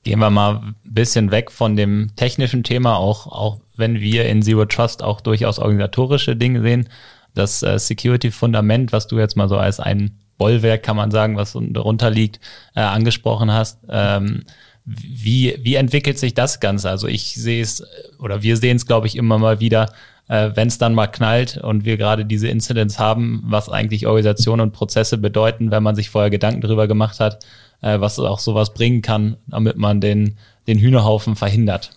[0.04, 4.42] Gehen wir mal ein bisschen weg von dem technischen Thema, auch, auch wenn wir in
[4.42, 6.89] Zero Trust auch durchaus organisatorische Dinge sehen.
[7.34, 11.58] Das äh, Security-Fundament, was du jetzt mal so als ein Bollwerk, kann man sagen, was
[11.60, 12.39] darunter liegt,
[12.76, 13.80] äh, angesprochen hast.
[13.89, 14.44] Ähm,
[14.86, 16.89] wie, wie entwickelt sich das Ganze?
[16.89, 17.84] Also ich sehe es,
[18.18, 19.92] oder wir sehen es, glaube ich, immer mal wieder,
[20.28, 24.62] äh, wenn es dann mal knallt und wir gerade diese Incidents haben, was eigentlich Organisation
[24.62, 27.46] und Prozesse bedeuten, wenn man sich vorher Gedanken darüber gemacht hat,
[27.82, 30.38] äh, was auch sowas bringen kann, damit man den,
[30.68, 31.92] den Hühnerhaufen verhindert.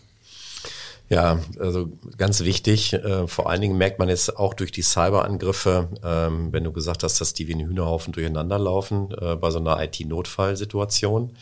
[1.13, 2.95] Ja, also ganz wichtig.
[2.95, 7.03] Äh, vor allen Dingen merkt man jetzt auch durch die Cyberangriffe, ähm, wenn du gesagt
[7.03, 11.37] hast, dass die wie ein Hühnerhaufen durcheinander laufen äh, bei so einer IT-Notfallsituation.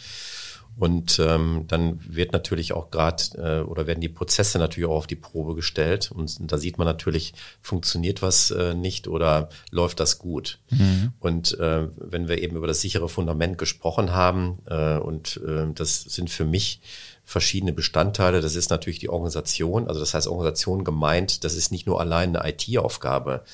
[0.77, 5.07] Und ähm, dann wird natürlich auch gerade äh, oder werden die Prozesse natürlich auch auf
[5.07, 6.11] die Probe gestellt.
[6.11, 10.59] Und da sieht man natürlich, funktioniert was äh, nicht oder läuft das gut.
[10.71, 11.13] Mhm.
[11.21, 16.01] Und äh, wenn wir eben über das sichere Fundament gesprochen haben, äh, und äh, das
[16.01, 16.81] sind für mich
[17.31, 18.41] verschiedene Bestandteile.
[18.41, 19.87] Das ist natürlich die Organisation.
[19.87, 23.45] Also das heißt Organisation gemeint, das ist nicht nur allein eine IT-Aufgabe,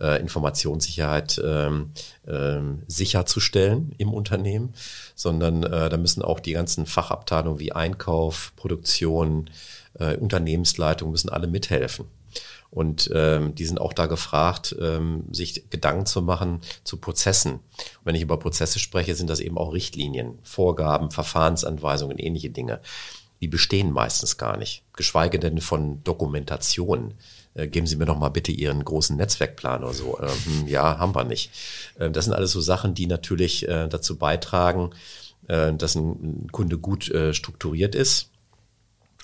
[0.00, 1.92] äh, Informationssicherheit ähm,
[2.26, 4.74] ähm, sicherzustellen im Unternehmen,
[5.14, 9.48] sondern äh, da müssen auch die ganzen Fachabteilungen wie Einkauf, Produktion,
[9.94, 12.06] äh, Unternehmensleitung müssen alle mithelfen.
[12.70, 17.54] Und ähm, die sind auch da gefragt, ähm, sich Gedanken zu machen zu Prozessen.
[17.54, 17.60] Und
[18.04, 22.80] wenn ich über Prozesse spreche, sind das eben auch Richtlinien, Vorgaben, Verfahrensanweisungen, ähnliche Dinge.
[23.40, 27.14] Die bestehen meistens gar nicht, geschweige denn von Dokumentation.
[27.54, 30.18] Äh, geben Sie mir doch mal bitte Ihren großen Netzwerkplan oder so.
[30.20, 31.50] Ähm, ja, haben wir nicht.
[31.98, 34.90] Äh, das sind alles so Sachen, die natürlich äh, dazu beitragen,
[35.48, 38.30] äh, dass ein Kunde gut äh, strukturiert ist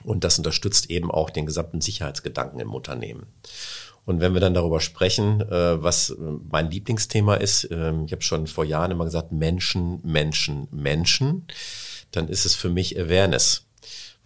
[0.04, 3.26] und das unterstützt eben auch den gesamten Sicherheitsgedanken im Unternehmen.
[4.04, 6.16] Und wenn wir dann darüber sprechen, äh, was
[6.48, 11.46] mein Lieblingsthema ist, ähm, ich habe schon vor Jahren immer gesagt, Menschen, Menschen, Menschen,
[12.12, 13.65] dann ist es für mich Awareness.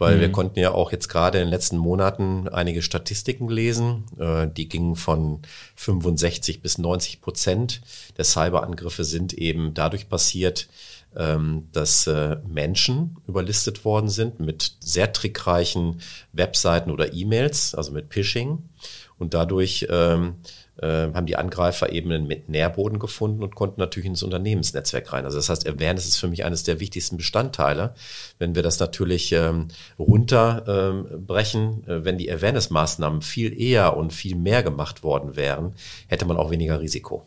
[0.01, 0.21] Weil mhm.
[0.23, 4.67] wir konnten ja auch jetzt gerade in den letzten Monaten einige Statistiken lesen, äh, die
[4.67, 5.41] gingen von
[5.77, 7.83] 65 bis 90 Prozent
[8.17, 10.69] der Cyberangriffe sind eben dadurch passiert,
[11.15, 16.01] ähm, dass äh, Menschen überlistet worden sind mit sehr trickreichen
[16.33, 18.71] Webseiten oder E-Mails, also mit Phishing.
[19.19, 20.37] Und dadurch ähm,
[20.81, 25.25] äh, haben die Angreifer eben einen Nährboden gefunden und konnten natürlich ins Unternehmensnetzwerk rein.
[25.25, 27.95] Also das heißt, Awareness ist für mich eines der wichtigsten Bestandteile.
[28.39, 34.37] Wenn wir das natürlich ähm, runterbrechen, ähm, äh, wenn die Awareness-Maßnahmen viel eher und viel
[34.37, 35.75] mehr gemacht worden wären,
[36.09, 37.27] hätte man auch weniger Risiko.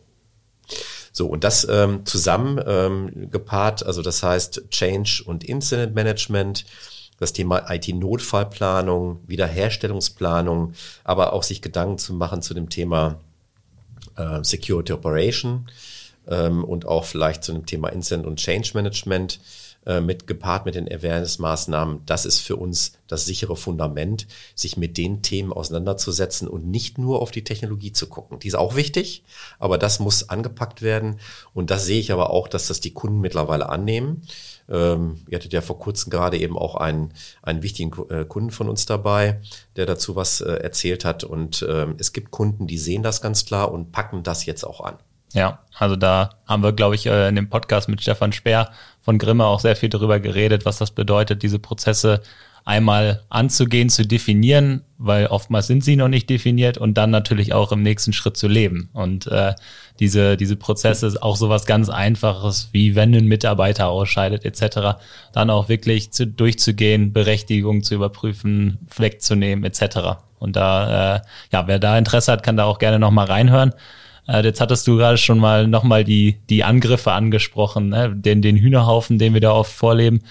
[1.12, 6.64] So, und das ähm, zusammen ähm, gepaart, also das heißt Change und Incident Management,
[7.20, 10.72] das Thema IT-Notfallplanung, Wiederherstellungsplanung,
[11.04, 13.20] aber auch sich Gedanken zu machen zu dem Thema
[14.16, 15.66] äh, Security Operation
[16.28, 19.40] ähm, und auch vielleicht zu dem Thema Incident und Change Management
[19.86, 24.96] äh, mit gepaart mit den Awareness-Maßnahmen, das ist für uns das sichere Fundament, sich mit
[24.96, 28.38] den Themen auseinanderzusetzen und nicht nur auf die Technologie zu gucken.
[28.38, 29.24] Die ist auch wichtig,
[29.58, 31.20] aber das muss angepackt werden.
[31.52, 34.22] Und das sehe ich aber auch, dass das die Kunden mittlerweile annehmen.
[34.68, 38.68] Ähm, ihr hattet ja vor kurzem gerade eben auch einen, einen wichtigen äh, Kunden von
[38.68, 39.40] uns dabei,
[39.76, 41.24] der dazu was äh, erzählt hat.
[41.24, 44.80] Und ähm, es gibt Kunden, die sehen das ganz klar und packen das jetzt auch
[44.80, 44.96] an.
[45.34, 48.70] Ja, also da haben wir, glaube ich, äh, in dem Podcast mit Stefan Speer
[49.04, 52.22] von Grimme auch sehr viel darüber geredet, was das bedeutet, diese Prozesse
[52.64, 57.72] einmal anzugehen, zu definieren, weil oftmals sind sie noch nicht definiert und dann natürlich auch
[57.72, 58.88] im nächsten Schritt zu leben.
[58.94, 59.52] Und äh,
[60.00, 64.98] diese, diese Prozesse ist auch sowas ganz Einfaches, wie wenn ein Mitarbeiter ausscheidet etc.,
[65.34, 70.22] dann auch wirklich zu, durchzugehen, Berechtigung zu überprüfen, wegzunehmen etc.
[70.38, 71.20] Und da, äh,
[71.52, 73.74] ja, wer da Interesse hat, kann da auch gerne nochmal reinhören.
[74.26, 78.14] Äh, jetzt hattest du gerade schon mal nochmal die, die Angriffe angesprochen, ne?
[78.14, 80.22] den, den Hühnerhaufen, den wir da oft vorleben,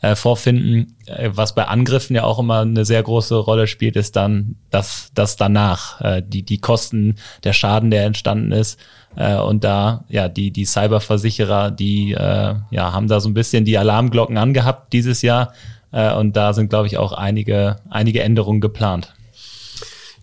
[0.00, 0.96] äh, vorfinden.
[1.06, 5.10] Äh, was bei Angriffen ja auch immer eine sehr große Rolle spielt, ist dann das,
[5.14, 8.78] das danach, äh, die, die Kosten, der Schaden, der entstanden ist.
[9.16, 13.64] Äh, und da, ja, die, die Cyberversicherer, die äh, ja, haben da so ein bisschen
[13.64, 15.52] die Alarmglocken angehabt dieses Jahr.
[15.92, 19.14] Äh, und da sind, glaube ich, auch einige, einige Änderungen geplant.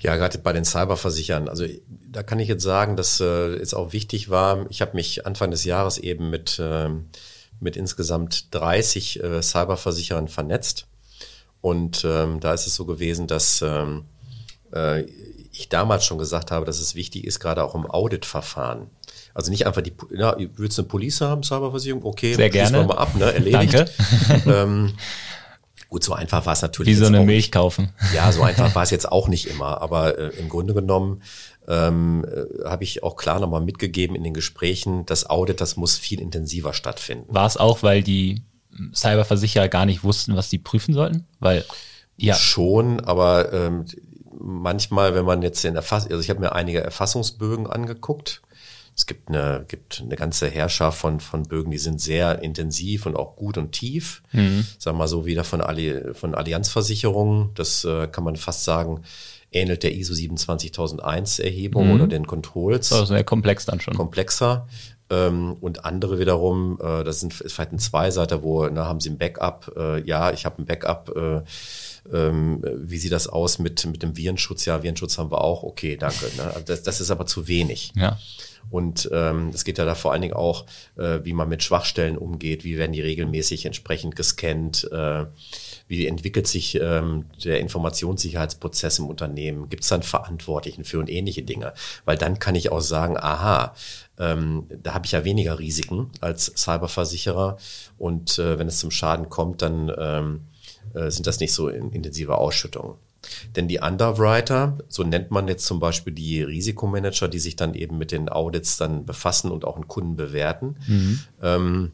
[0.02, 1.50] Ja, gerade bei den Cyberversichern.
[1.50, 1.66] Also
[2.10, 4.66] da kann ich jetzt sagen, dass äh, es auch wichtig war.
[4.70, 6.90] Ich habe mich Anfang des Jahres eben mit, äh,
[7.60, 10.88] mit insgesamt 30 äh, Cyberversicherern vernetzt.
[11.62, 14.06] Und ähm, da ist es so gewesen, dass ähm,
[14.74, 15.02] äh,
[15.52, 18.88] ich damals schon gesagt habe, dass es wichtig ist, gerade auch im Auditverfahren.
[19.34, 22.04] Also nicht einfach die, ja, willst du eine Police haben, Cyberversicherung?
[22.06, 22.84] Okay, Sehr gerne.
[22.84, 23.26] mal ab, ne?
[23.34, 23.74] Erledigt.
[23.74, 23.92] Danke.
[24.50, 24.94] ähm,
[25.90, 26.94] Gut, so einfach war es natürlich.
[26.94, 27.90] Wie so eine Milch kaufen.
[28.14, 29.82] Ja, so einfach war es jetzt auch nicht immer.
[29.82, 31.24] Aber äh, im Grunde genommen
[31.68, 35.98] ähm, äh, habe ich auch klar nochmal mitgegeben in den Gesprächen, das Audit, das muss
[35.98, 37.34] viel intensiver stattfinden.
[37.34, 38.44] War es auch, weil die
[38.94, 41.28] Cyberversicherer gar nicht wussten, was die prüfen sollten?
[41.40, 41.66] Weil
[42.18, 42.36] ja.
[42.36, 43.86] Schon, aber ähm,
[44.40, 48.42] manchmal, wenn man jetzt in Erfassung, also ich habe mir einige Erfassungsbögen angeguckt
[49.00, 53.16] es gibt eine, gibt eine ganze Herrschaft von, von Bögen, die sind sehr intensiv und
[53.16, 54.22] auch gut und tief.
[54.34, 54.66] Mhm.
[54.78, 57.52] Sag mal so wieder von, Alli von Allianzversicherungen.
[57.56, 59.04] Das äh, kann man fast sagen,
[59.54, 61.94] ähnelt der ISO 27001 Erhebung mhm.
[61.94, 62.90] oder den Controls.
[62.90, 63.94] Das ist sehr komplex dann schon.
[63.94, 64.68] Komplexer.
[65.10, 69.18] Ähm, und andere wiederum, äh, das sind vielleicht ein Zweiseiter, wo, na, haben sie ein
[69.18, 69.72] Backup?
[69.78, 71.16] Äh, ja, ich habe ein Backup.
[71.16, 71.42] Äh,
[72.14, 74.66] ähm, wie sieht das aus mit, mit dem Virenschutz?
[74.66, 75.64] Ja, Virenschutz haben wir auch.
[75.64, 76.26] Okay, danke.
[76.36, 76.64] Ne?
[76.66, 77.94] Das, das ist aber zu wenig.
[77.96, 78.18] Ja.
[78.70, 80.66] Und ähm, es geht ja da vor allen Dingen auch,
[80.98, 85.26] äh, wie man mit Schwachstellen umgeht, wie werden die regelmäßig entsprechend gescannt, äh,
[85.88, 91.42] wie entwickelt sich ähm, der Informationssicherheitsprozess im Unternehmen, gibt es dann Verantwortlichen für und ähnliche
[91.42, 91.74] Dinge.
[92.06, 93.74] Weil dann kann ich auch sagen, aha,
[94.20, 97.58] ähm, da habe ich ja weniger Risiken als Cyberversicherer
[97.98, 100.42] und äh, wenn es zum Schaden kommt, dann ähm,
[100.94, 102.96] äh, sind das nicht so in, intensive Ausschüttungen.
[103.56, 107.98] Denn die Underwriter, so nennt man jetzt zum Beispiel die Risikomanager, die sich dann eben
[107.98, 111.20] mit den Audits dann befassen und auch einen Kunden bewerten, mhm.
[111.42, 111.92] ähm,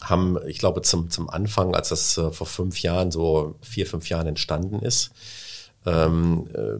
[0.00, 4.08] haben, ich glaube, zum, zum Anfang, als das äh, vor fünf Jahren, so vier, fünf
[4.08, 5.12] Jahren entstanden ist,
[5.86, 6.78] ähm, äh,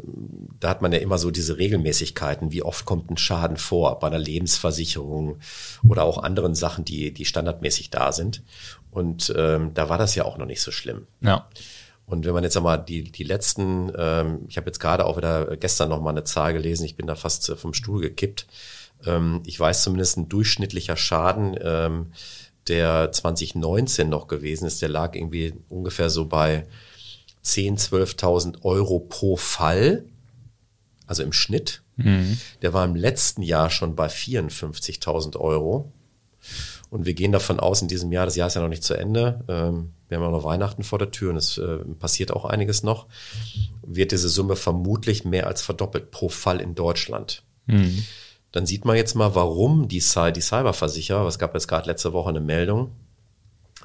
[0.60, 4.06] da hat man ja immer so diese Regelmäßigkeiten, wie oft kommt ein Schaden vor bei
[4.06, 5.38] einer Lebensversicherung
[5.86, 8.42] oder auch anderen Sachen, die, die standardmäßig da sind.
[8.90, 11.06] Und ähm, da war das ja auch noch nicht so schlimm.
[11.20, 11.48] Ja.
[12.06, 15.56] Und wenn man jetzt einmal die, die letzten, ähm, ich habe jetzt gerade auch wieder
[15.56, 18.46] gestern noch mal eine Zahl gelesen, ich bin da fast äh, vom Stuhl gekippt.
[19.06, 22.12] Ähm, ich weiß zumindest ein durchschnittlicher Schaden, ähm,
[22.68, 26.66] der 2019 noch gewesen ist, der lag irgendwie ungefähr so bei
[27.44, 30.04] 10.000, 12.000 Euro pro Fall,
[31.06, 31.82] also im Schnitt.
[31.96, 32.38] Mhm.
[32.62, 35.92] Der war im letzten Jahr schon bei 54.000 Euro.
[36.94, 38.94] Und wir gehen davon aus, in diesem Jahr, das Jahr ist ja noch nicht zu
[38.94, 42.44] Ende, ähm, wir haben ja noch Weihnachten vor der Tür und es äh, passiert auch
[42.44, 43.08] einiges noch,
[43.82, 47.42] wird diese Summe vermutlich mehr als verdoppelt pro Fall in Deutschland.
[47.66, 48.04] Mhm.
[48.52, 52.28] Dann sieht man jetzt mal, warum die, die Cyberversicherer, es gab jetzt gerade letzte Woche
[52.28, 52.92] eine Meldung,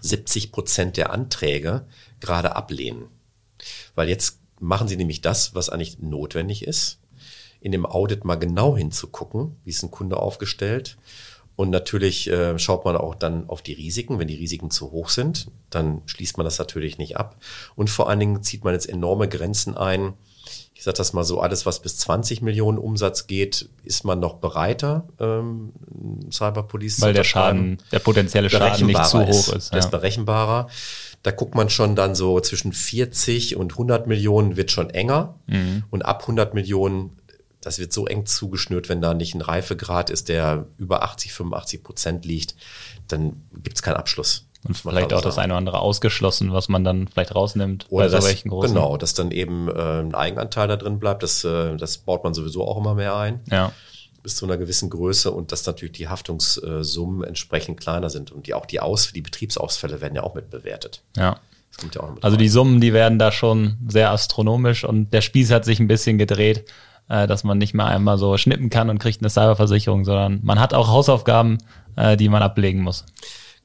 [0.01, 1.87] 70 Prozent der Anträge
[2.19, 3.07] gerade ablehnen.
[3.95, 6.99] Weil jetzt machen sie nämlich das, was eigentlich notwendig ist,
[7.59, 10.99] in dem Audit mal genau hinzugucken, wie ist ein Kunde aufgestellt.
[11.59, 14.17] Und natürlich äh, schaut man auch dann auf die Risiken.
[14.17, 17.35] Wenn die Risiken zu hoch sind, dann schließt man das natürlich nicht ab.
[17.75, 20.13] Und vor allen Dingen zieht man jetzt enorme Grenzen ein.
[20.73, 24.35] Ich sage das mal so, alles, was bis 20 Millionen Umsatz geht, ist man noch
[24.35, 25.73] bereiter, ähm,
[26.31, 29.47] Cyberpolice Weil der Schaden, der potenzielle Schaden nicht zu hoch ist.
[29.49, 29.71] ist ja.
[29.71, 30.69] Der ist berechenbarer.
[31.23, 35.35] Da guckt man schon dann so zwischen 40 und 100 Millionen wird schon enger.
[35.47, 35.83] Mhm.
[35.89, 37.18] Und ab 100 Millionen,
[37.61, 41.83] das wird so eng zugeschnürt, wenn da nicht ein Reifegrad ist, der über 80, 85
[41.83, 42.55] Prozent liegt,
[43.07, 44.45] dann gibt es keinen Abschluss.
[44.67, 48.09] Und vielleicht auch das eine oder andere ausgeschlossen, was man dann vielleicht rausnimmt oder bei
[48.09, 48.73] so das, welchen großen.
[48.73, 51.23] Genau, dass dann eben äh, ein Eigenanteil da drin bleibt.
[51.23, 53.39] Das, äh, das baut man sowieso auch immer mehr ein.
[53.49, 53.71] Ja
[54.21, 58.53] bis zu einer gewissen Größe und dass natürlich die Haftungssummen entsprechend kleiner sind und die
[58.53, 61.03] auch die Aus die Betriebsausfälle werden ja auch mit bewertet.
[61.15, 61.39] Ja.
[61.93, 65.51] ja auch mit also die Summen, die werden da schon sehr astronomisch und der Spieß
[65.51, 66.65] hat sich ein bisschen gedreht,
[67.09, 70.59] äh, dass man nicht mehr einmal so schnippen kann und kriegt eine Cyberversicherung, sondern man
[70.59, 71.57] hat auch Hausaufgaben,
[71.95, 73.05] äh, die man ablegen muss.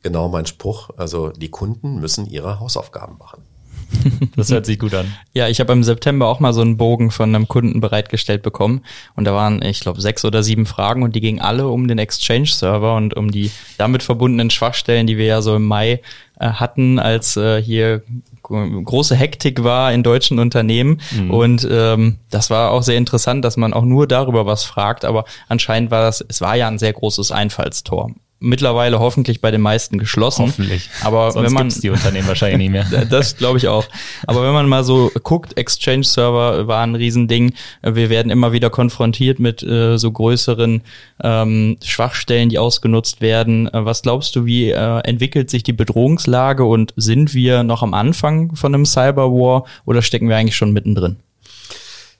[0.02, 0.90] Genau mein Spruch.
[0.96, 3.42] Also die Kunden müssen ihre Hausaufgaben machen.
[4.36, 5.12] Das hört sich gut an.
[5.32, 8.82] Ja, ich habe im September auch mal so einen Bogen von einem Kunden bereitgestellt bekommen
[9.16, 11.98] und da waren, ich glaube, sechs oder sieben Fragen und die gingen alle um den
[11.98, 16.00] Exchange-Server und um die damit verbundenen Schwachstellen, die wir ja so im Mai
[16.38, 18.02] äh, hatten, als äh, hier
[18.42, 21.00] große Hektik war in deutschen Unternehmen.
[21.12, 21.30] Mhm.
[21.30, 25.04] Und ähm, das war auch sehr interessant, dass man auch nur darüber was fragt.
[25.04, 28.10] Aber anscheinend war das, es war ja ein sehr großes Einfallstor
[28.44, 30.46] mittlerweile hoffentlich bei den meisten geschlossen.
[30.46, 30.90] Hoffentlich.
[31.02, 33.04] Aber Sonst wenn man die Unternehmen wahrscheinlich nicht mehr.
[33.10, 33.84] das glaube ich auch.
[34.26, 37.54] Aber wenn man mal so guckt, Exchange Server war ein Riesending.
[37.82, 40.82] Wir werden immer wieder konfrontiert mit äh, so größeren
[41.22, 43.68] ähm, Schwachstellen, die ausgenutzt werden.
[43.68, 47.94] Äh, was glaubst du, wie äh, entwickelt sich die Bedrohungslage und sind wir noch am
[47.94, 51.16] Anfang von einem Cyberwar oder stecken wir eigentlich schon mittendrin?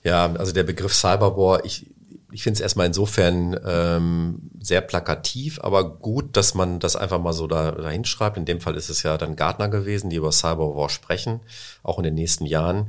[0.03, 1.87] Ja, also der Begriff Cyberwar, ich
[2.31, 7.33] ich finde es erstmal insofern ähm, sehr plakativ, aber gut, dass man das einfach mal
[7.33, 8.37] so da, da hinschreibt.
[8.37, 11.41] In dem Fall ist es ja dann Gartner gewesen, die über Cyberwar sprechen,
[11.83, 12.87] auch in den nächsten Jahren,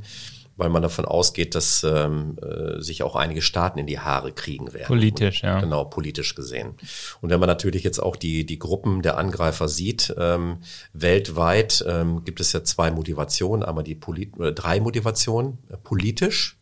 [0.57, 4.72] weil man davon ausgeht, dass ähm, äh, sich auch einige Staaten in die Haare kriegen
[4.72, 4.87] werden.
[4.87, 5.61] Politisch, Und, ja.
[5.61, 6.75] Genau, politisch gesehen.
[7.20, 10.59] Und wenn man natürlich jetzt auch die, die Gruppen der Angreifer sieht, ähm,
[10.94, 16.57] weltweit ähm, gibt es ja zwei Motivationen, einmal die Polit oder drei Motivationen, äh, politisch,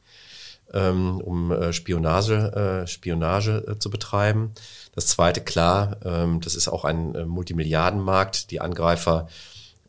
[0.74, 4.52] ähm, um äh, Spionage, äh, Spionage äh, zu betreiben.
[4.94, 8.50] Das zweite, klar, ähm, das ist auch ein äh, Multimilliardenmarkt.
[8.50, 9.28] Die Angreifer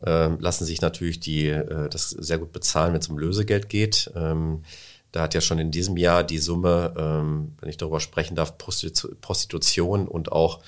[0.04, 4.10] äh, lassen sich natürlich die, äh, das sehr gut bezahlen, wenn es um Lösegeld geht.
[4.14, 4.62] Ähm,
[5.12, 8.58] da hat ja schon in diesem Jahr die Summe, ähm, wenn ich darüber sprechen darf,
[8.58, 10.60] Prostitution und auch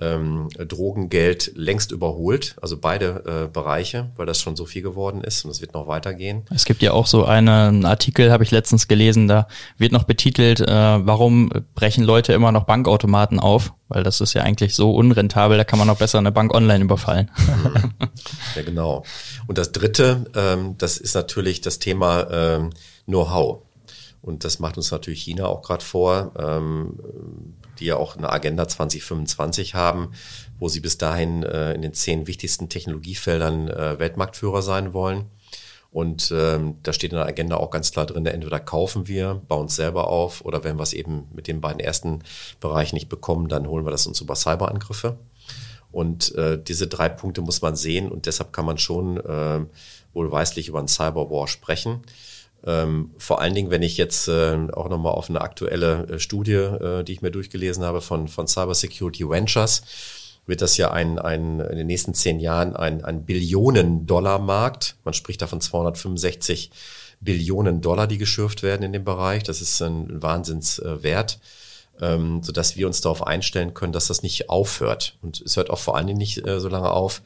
[0.00, 5.44] ähm, Drogengeld längst überholt, also beide äh, Bereiche, weil das schon so viel geworden ist
[5.44, 6.44] und es wird noch weitergehen.
[6.54, 10.60] Es gibt ja auch so einen Artikel, habe ich letztens gelesen, da wird noch betitelt,
[10.60, 15.56] äh, warum brechen Leute immer noch Bankautomaten auf, weil das ist ja eigentlich so unrentabel,
[15.56, 17.30] da kann man noch besser eine Bank online überfallen.
[18.54, 19.04] ja, genau.
[19.46, 22.70] Und das Dritte, ähm, das ist natürlich das Thema ähm,
[23.06, 23.62] Know-how.
[24.20, 26.32] Und das macht uns natürlich China auch gerade vor.
[26.36, 26.98] Ähm,
[27.80, 30.12] die ja auch eine Agenda 2025 haben,
[30.58, 35.26] wo sie bis dahin äh, in den zehn wichtigsten Technologiefeldern äh, Weltmarktführer sein wollen.
[35.96, 39.66] Und ähm, da steht in der Agenda auch ganz klar drin, entweder kaufen wir, bauen
[39.66, 42.22] es selber auf, oder wenn wir es eben mit den beiden ersten
[42.60, 45.18] Bereichen nicht bekommen, dann holen wir das uns über Cyberangriffe.
[45.92, 49.64] Und äh, diese drei Punkte muss man sehen und deshalb kann man schon äh,
[50.12, 52.02] wohlweislich über einen Cyberwar sprechen.
[52.66, 56.52] Ähm, vor allen Dingen, wenn ich jetzt äh, auch nochmal auf eine aktuelle äh, Studie,
[56.52, 59.82] äh, die ich mir durchgelesen habe von, von Cyber Security Ventures,
[60.46, 64.96] wird das ja ein, ein, in den nächsten zehn Jahren ein, ein Billionen-Dollar-Markt.
[65.04, 66.70] Man spricht da von 265
[67.20, 69.44] Billionen Dollar, die geschürft werden in dem Bereich.
[69.44, 71.38] Das ist ein Wahnsinnswert.
[71.98, 75.16] Ähm, so dass wir uns darauf einstellen können, dass das nicht aufhört.
[75.22, 77.22] Und es hört auch vor allen Dingen nicht äh, so lange auf,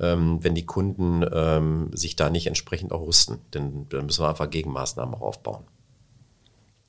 [0.00, 3.38] ähm, wenn die Kunden ähm, sich da nicht entsprechend auch rüsten.
[3.54, 5.64] Denn dann müssen wir einfach Gegenmaßnahmen auch aufbauen.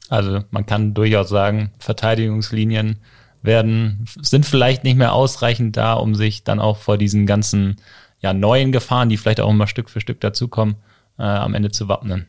[0.10, 2.98] Also man kann durchaus sagen, Verteidigungslinien
[3.42, 7.78] werden, sind vielleicht nicht mehr ausreichend da, um sich dann auch vor diesen ganzen
[8.22, 10.76] ja, neuen Gefahren, die vielleicht auch immer Stück für Stück dazukommen,
[11.20, 12.28] äh, am Ende zu wappnen.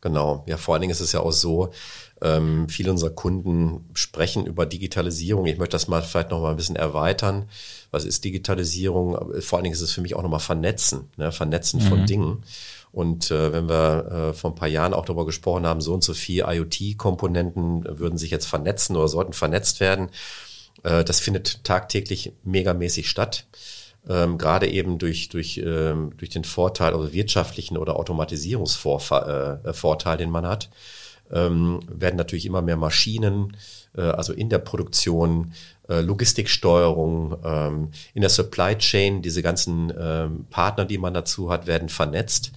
[0.00, 1.72] Genau, ja, vor allen Dingen ist es ja auch so,
[2.22, 5.46] ähm, viele unserer Kunden sprechen über Digitalisierung.
[5.46, 7.48] Ich möchte das mal vielleicht noch mal ein bisschen erweitern.
[7.90, 9.40] Was ist Digitalisierung?
[9.40, 11.32] Vor allen Dingen ist es für mich auch noch mal Vernetzen, ne?
[11.32, 11.88] Vernetzen mhm.
[11.88, 12.44] von Dingen.
[12.92, 16.04] Und äh, wenn wir äh, vor ein paar Jahren auch darüber gesprochen haben, so und
[16.04, 20.10] so viel IoT-Komponenten würden sich jetzt vernetzen oder sollten vernetzt werden,
[20.84, 23.46] äh, das findet tagtäglich megamäßig statt.
[24.08, 30.18] Ähm, gerade eben durch, durch, ähm, durch den Vorteil, also wirtschaftlichen oder Automatisierungsvorteil, äh, Vorteil,
[30.18, 30.70] den man hat,
[31.32, 33.56] ähm, werden natürlich immer mehr Maschinen,
[33.96, 35.52] äh, also in der Produktion,
[35.88, 41.66] äh, Logistiksteuerung, ähm, in der Supply Chain, diese ganzen ähm, Partner, die man dazu hat,
[41.66, 42.52] werden vernetzt.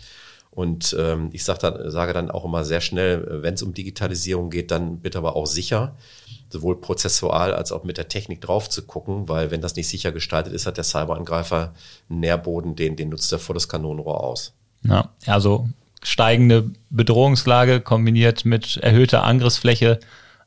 [0.51, 4.49] Und ähm, ich sag dann, sage dann auch immer sehr schnell, wenn es um Digitalisierung
[4.49, 5.97] geht, dann bitte aber auch sicher,
[6.47, 10.13] sowohl prozessual als auch mit der Technik drauf zu gucken, weil wenn das nicht sicher
[10.13, 11.73] gestaltet ist, hat der Cyberangreifer
[12.09, 14.53] einen Nährboden, den, den nutzt er vor das Kanonenrohr aus.
[14.83, 15.67] Ja, also
[16.05, 19.99] steigende Bedrohungslage kombiniert mit erhöhter Angriffsfläche,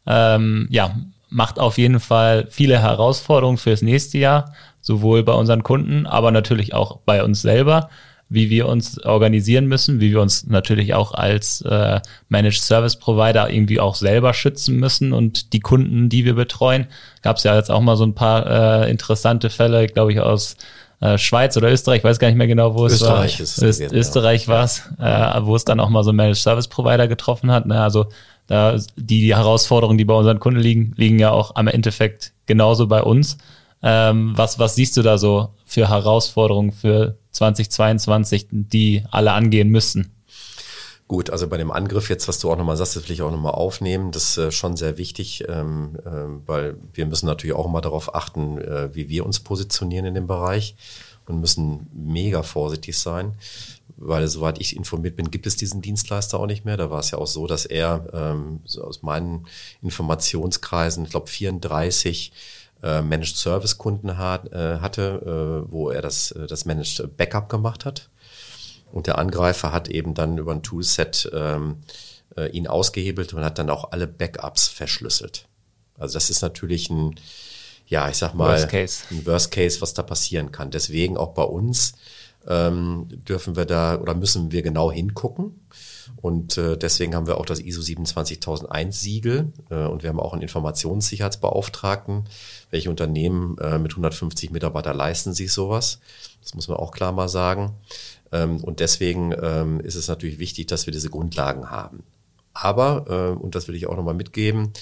[0.07, 0.97] ähm, ja,
[1.29, 6.73] macht auf jeden Fall viele Herausforderungen fürs nächste Jahr, sowohl bei unseren Kunden, aber natürlich
[6.73, 7.91] auch bei uns selber
[8.31, 13.51] wie wir uns organisieren müssen, wie wir uns natürlich auch als äh, Managed Service Provider
[13.51, 16.87] irgendwie auch selber schützen müssen und die Kunden, die wir betreuen,
[17.23, 20.57] gab es ja jetzt auch mal so ein paar äh, interessante Fälle, glaube ich, aus
[21.01, 23.69] äh, Schweiz oder Österreich, weiß gar nicht mehr genau, wo Österreich es war.
[23.69, 26.69] Ist es Öst, Österreich war es, äh, wo es dann auch mal so Managed Service
[26.69, 27.67] Provider getroffen hat.
[27.67, 27.81] Ne?
[27.81, 28.07] Also
[28.47, 32.87] da die, die Herausforderungen, die bei unseren Kunden liegen, liegen ja auch am Endeffekt genauso
[32.87, 33.39] bei uns.
[33.83, 40.18] Ähm, was, was siehst du da so für Herausforderungen für 2022, die alle angehen müssen?
[41.09, 43.31] Gut, also bei dem Angriff jetzt, was du auch nochmal sagst, das will ich auch
[43.31, 44.13] nochmal aufnehmen.
[44.13, 48.15] Das ist äh, schon sehr wichtig, ähm, äh, weil wir müssen natürlich auch immer darauf
[48.15, 50.77] achten, äh, wie wir uns positionieren in dem Bereich
[51.25, 53.33] und müssen mega vorsichtig sein,
[53.97, 56.77] weil soweit ich informiert bin, gibt es diesen Dienstleister auch nicht mehr.
[56.77, 59.47] Da war es ja auch so, dass er ähm, so aus meinen
[59.81, 62.33] Informationskreisen, ich glaube 34
[62.83, 68.11] äh, Managed Service Kunden hat, hatte, wo er das, das Managed Backup gemacht hat.
[68.93, 71.79] Und der Angreifer hat eben dann über ein Toolset ähm,
[72.37, 75.47] äh, ihn ausgehebelt und hat dann auch alle Backups verschlüsselt.
[75.99, 77.17] Also das ist natürlich ein,
[77.87, 79.05] ja, ich sag mal, Worst Case.
[79.11, 80.71] ein Worst Case, was da passieren kann.
[80.71, 81.95] Deswegen auch bei uns
[82.47, 85.61] ähm, dürfen wir da oder müssen wir genau hingucken.
[86.17, 90.33] Und äh, deswegen haben wir auch das ISO 27001 Siegel äh, und wir haben auch
[90.33, 92.25] einen Informationssicherheitsbeauftragten.
[92.71, 96.01] Welche Unternehmen äh, mit 150 Mitarbeiter leisten sich sowas?
[96.43, 97.75] Das muss man auch klar mal sagen.
[98.33, 102.03] Ähm, und deswegen ähm, ist es natürlich wichtig, dass wir diese Grundlagen haben.
[102.53, 104.73] Aber, äh, und das will ich auch nochmal mitgeben,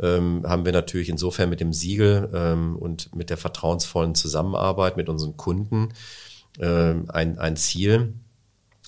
[0.00, 5.36] ähm, haben wir natürlich insofern mit dem Siegel und mit der vertrauensvollen Zusammenarbeit mit unseren
[5.36, 5.88] Kunden
[6.58, 8.14] ein, ein Ziel,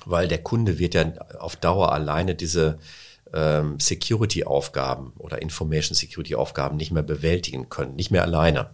[0.05, 2.79] weil der Kunde wird ja auf Dauer alleine diese
[3.79, 8.71] Security-Aufgaben oder Information Security-Aufgaben nicht mehr bewältigen können, nicht mehr alleine.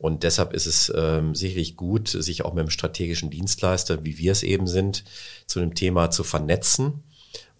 [0.00, 4.32] Und deshalb ist es ähm, sicherlich gut, sich auch mit einem strategischen Dienstleister, wie wir
[4.32, 5.04] es eben sind,
[5.46, 7.04] zu dem Thema zu vernetzen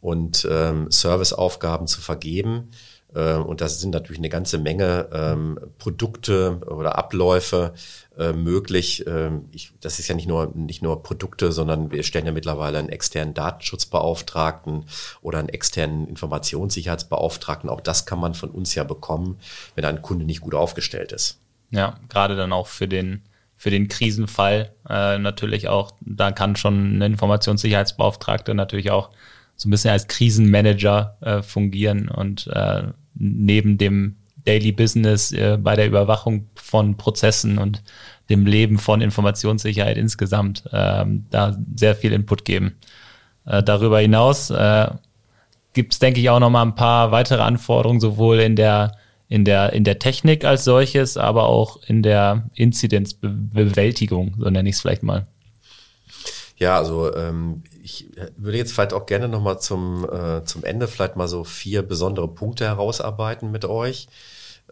[0.00, 2.70] und ähm, Serviceaufgaben zu vergeben,
[3.14, 7.74] äh, und das sind natürlich eine ganze Menge ähm, Produkte oder Abläufe
[8.16, 9.04] äh, möglich.
[9.06, 12.78] Ähm, ich, das ist ja nicht nur, nicht nur Produkte, sondern wir stellen ja mittlerweile
[12.78, 14.84] einen externen Datenschutzbeauftragten
[15.22, 17.70] oder einen externen Informationssicherheitsbeauftragten.
[17.70, 19.38] Auch das kann man von uns ja bekommen,
[19.74, 21.39] wenn ein Kunde nicht gut aufgestellt ist.
[21.70, 23.22] Ja, gerade dann auch für den
[23.56, 29.10] für den Krisenfall äh, natürlich auch, da kann schon ein Informationssicherheitsbeauftragter natürlich auch
[29.54, 34.16] so ein bisschen als Krisenmanager äh, fungieren und äh, neben dem
[34.46, 37.82] Daily Business äh, bei der Überwachung von Prozessen und
[38.30, 42.76] dem Leben von Informationssicherheit insgesamt ähm, da sehr viel Input geben.
[43.44, 44.88] Äh, darüber hinaus äh,
[45.74, 48.92] gibt es, denke ich, auch noch mal ein paar weitere Anforderungen, sowohl in der
[49.30, 54.74] in der, in der Technik als solches, aber auch in der Inzidenzbewältigung, so nenne ich
[54.74, 55.26] es vielleicht mal.
[56.56, 61.14] Ja, also ähm, ich würde jetzt vielleicht auch gerne nochmal zum, äh, zum Ende vielleicht
[61.14, 64.08] mal so vier besondere Punkte herausarbeiten mit euch,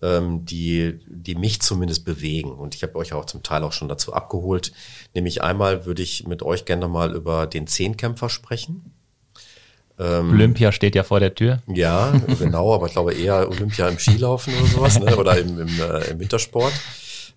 [0.03, 2.51] ähm, die, die mich zumindest bewegen.
[2.51, 4.73] Und ich habe euch auch zum Teil auch schon dazu abgeholt.
[5.15, 8.93] Nämlich einmal würde ich mit euch gerne nochmal über den Zehnkämpfer sprechen.
[9.99, 11.61] Ähm, Olympia steht ja vor der Tür.
[11.66, 15.16] Ja, genau, aber ich glaube eher Olympia im Skilaufen oder sowas, ne?
[15.16, 16.72] oder im, im, äh, im Wintersport.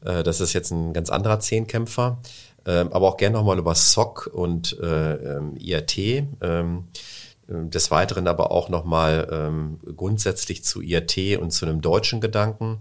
[0.06, 2.20] Äh, das ist jetzt ein ganz anderer Zehnkämpfer.
[2.66, 5.98] Ähm, aber auch gerne nochmal über SOC und äh, ähm, IRT.
[6.42, 6.86] Ähm,
[7.52, 12.80] des Weiteren aber auch nochmal ähm, grundsätzlich zu IRT und zu einem deutschen Gedanken.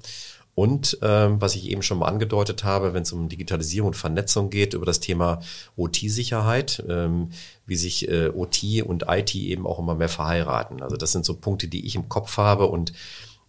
[0.61, 4.51] Und ähm, was ich eben schon mal angedeutet habe, wenn es um Digitalisierung und Vernetzung
[4.51, 5.41] geht, über das Thema
[5.75, 7.31] OT-Sicherheit, ähm,
[7.65, 10.83] wie sich äh, OT und IT eben auch immer mehr verheiraten.
[10.83, 12.93] Also das sind so Punkte, die ich im Kopf habe und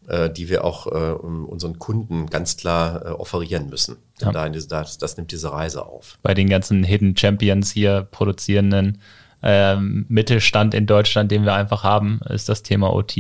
[0.07, 3.97] äh, die wir auch äh, unseren Kunden ganz klar äh, offerieren müssen.
[4.21, 4.31] Ja.
[4.31, 6.17] Da das, das nimmt diese Reise auf.
[6.21, 9.01] Bei den ganzen Hidden Champions hier produzierenden
[9.43, 13.17] ähm, Mittelstand in Deutschland, den wir einfach haben, ist das Thema OT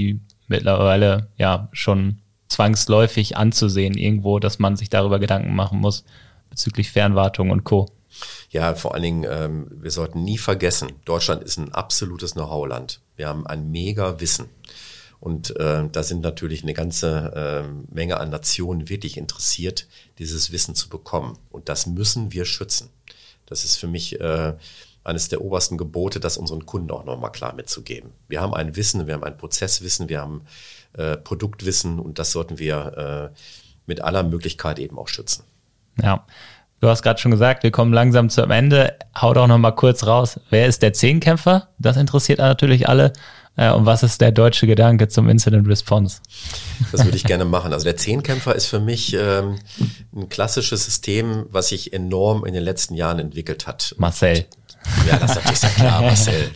[0.47, 2.20] mittlerweile ja schon
[2.51, 6.03] zwangsläufig anzusehen irgendwo, dass man sich darüber Gedanken machen muss
[6.49, 7.87] bezüglich Fernwartung und Co.
[8.49, 12.99] Ja, vor allen Dingen, ähm, wir sollten nie vergessen, Deutschland ist ein absolutes Know-how-Land.
[13.15, 14.49] Wir haben ein mega Wissen.
[15.21, 19.87] Und äh, da sind natürlich eine ganze äh, Menge an Nationen wirklich interessiert,
[20.17, 21.37] dieses Wissen zu bekommen.
[21.51, 22.89] Und das müssen wir schützen.
[23.45, 24.53] Das ist für mich äh,
[25.03, 28.11] eines der obersten Gebote, das unseren Kunden auch nochmal klar mitzugeben.
[28.27, 30.41] Wir haben ein Wissen, wir haben ein Prozesswissen, wir haben
[30.97, 33.39] äh, Produktwissen und das sollten wir äh,
[33.85, 35.43] mit aller Möglichkeit eben auch schützen.
[36.01, 36.25] Ja.
[36.79, 38.97] Du hast gerade schon gesagt, wir kommen langsam zum Ende.
[39.15, 40.39] Hau doch noch mal kurz raus.
[40.49, 41.69] Wer ist der Zehnkämpfer?
[41.77, 43.13] Das interessiert natürlich alle.
[43.55, 46.21] Äh, und was ist der deutsche Gedanke zum Incident Response?
[46.91, 47.73] Das würde ich gerne machen.
[47.73, 49.59] Also der Zehnkämpfer ist für mich ähm,
[50.15, 53.93] ein klassisches System, was sich enorm in den letzten Jahren entwickelt hat.
[53.97, 54.45] Marcel.
[55.07, 56.51] Ja, das ist natürlich sehr klar, Marcel.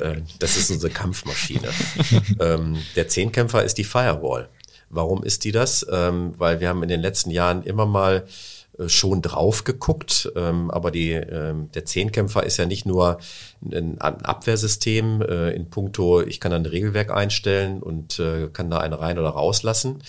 [0.00, 1.68] Äh, das ist unsere Kampfmaschine.
[2.40, 4.48] Ähm, der Zehnkämpfer ist die Firewall.
[4.90, 5.86] Warum ist die das?
[5.90, 8.26] Ähm, weil wir haben in den letzten Jahren immer mal
[8.86, 13.18] schon drauf geguckt, ähm, aber die, ähm, der Zehnkämpfer ist ja nicht nur
[13.64, 18.78] ein, ein Abwehrsystem äh, in puncto, ich kann ein Regelwerk einstellen und äh, kann da
[18.78, 20.02] einen rein oder rauslassen.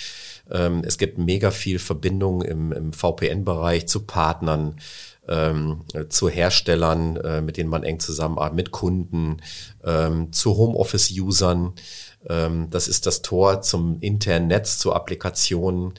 [0.52, 4.76] Ähm, es gibt mega viel Verbindung im, im VPN-Bereich zu Partnern,
[5.28, 9.38] ähm, zu Herstellern, äh, mit denen man eng zusammenarbeitet, mit Kunden,
[9.84, 11.74] ähm, zu Homeoffice-Usern.
[12.28, 15.94] Ähm, das ist das Tor zum internen Netz, zu Applikationen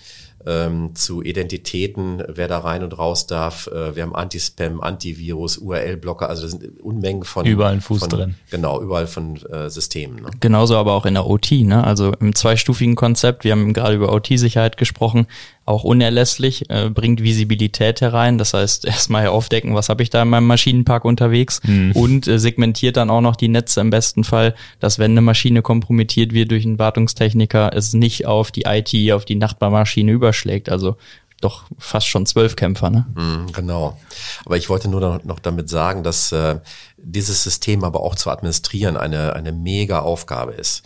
[0.47, 3.67] ähm, zu Identitäten, wer da rein und raus darf.
[3.67, 7.47] Äh, wir haben Anti-Spam, Antivirus, URL-Blocker, also das sind Unmengen von.
[7.47, 8.35] Überall ein Fuß von, drin.
[8.51, 10.23] Genau, überall von äh, Systemen.
[10.23, 10.31] Ne?
[10.41, 11.85] Genauso aber auch in der OT, ne?
[11.85, 13.45] also im zweistufigen Konzept.
[13.45, 15.27] Wir haben gerade über OT-Sicherheit gesprochen
[15.65, 18.39] auch unerlässlich, äh, bringt Visibilität herein.
[18.39, 21.93] Das heißt, erstmal aufdecken, was habe ich da in meinem Maschinenpark unterwegs hm.
[21.93, 25.63] und äh, segmentiert dann auch noch die Netze im besten Fall, dass wenn eine Maschine
[25.63, 30.69] kompromittiert wird durch einen Wartungstechniker, es nicht auf die IT, auf die Nachbarmaschine überschlägt.
[30.69, 30.97] Also
[31.41, 33.07] doch fast schon zwölf Kämpfer, ne?
[33.15, 33.99] Mm, genau.
[34.45, 36.61] Aber ich wollte nur noch damit sagen, dass äh,
[36.99, 40.83] dieses System aber auch zu administrieren eine, eine mega Aufgabe ist.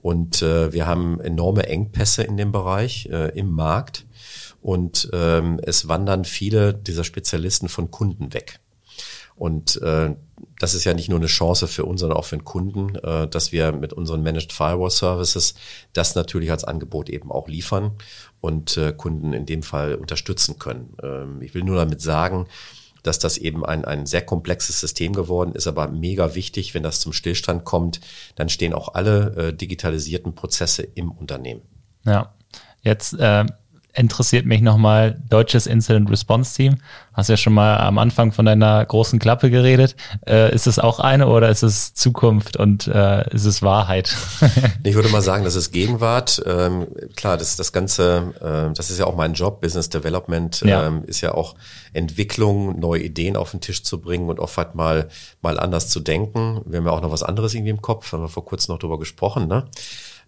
[0.00, 4.06] Und äh, wir haben enorme Engpässe in dem Bereich äh, im Markt
[4.68, 8.60] und ähm, es wandern viele dieser Spezialisten von Kunden weg.
[9.34, 10.14] Und äh,
[10.60, 13.26] das ist ja nicht nur eine Chance für uns, sondern auch für den Kunden, äh,
[13.28, 15.54] dass wir mit unseren Managed Firewall Services
[15.94, 17.92] das natürlich als Angebot eben auch liefern
[18.42, 20.94] und äh, Kunden in dem Fall unterstützen können.
[21.02, 22.46] Ähm, ich will nur damit sagen,
[23.02, 27.00] dass das eben ein, ein sehr komplexes System geworden ist, aber mega wichtig, wenn das
[27.00, 28.00] zum Stillstand kommt,
[28.34, 31.62] dann stehen auch alle äh, digitalisierten Prozesse im Unternehmen.
[32.04, 32.34] Ja,
[32.82, 33.46] jetzt äh,
[33.98, 36.76] interessiert mich nochmal deutsches Incident Response Team.
[37.12, 39.96] Hast ja schon mal am Anfang von deiner großen Klappe geredet.
[40.26, 44.16] Äh, ist es auch eine oder ist es Zukunft und äh, ist es Wahrheit?
[44.84, 46.40] ich würde mal sagen, das ist Gegenwart.
[46.46, 46.86] Ähm,
[47.16, 49.60] klar, das das Ganze, äh, das ist ja auch mein Job.
[49.60, 50.86] Business Development ja.
[50.86, 51.56] ähm, ist ja auch
[51.92, 55.08] Entwicklung, neue Ideen auf den Tisch zu bringen und oft halt mal,
[55.42, 56.60] mal anders zu denken.
[56.66, 58.78] Wir haben ja auch noch was anderes irgendwie im Kopf, haben wir vor kurzem noch
[58.78, 59.66] drüber gesprochen, ne?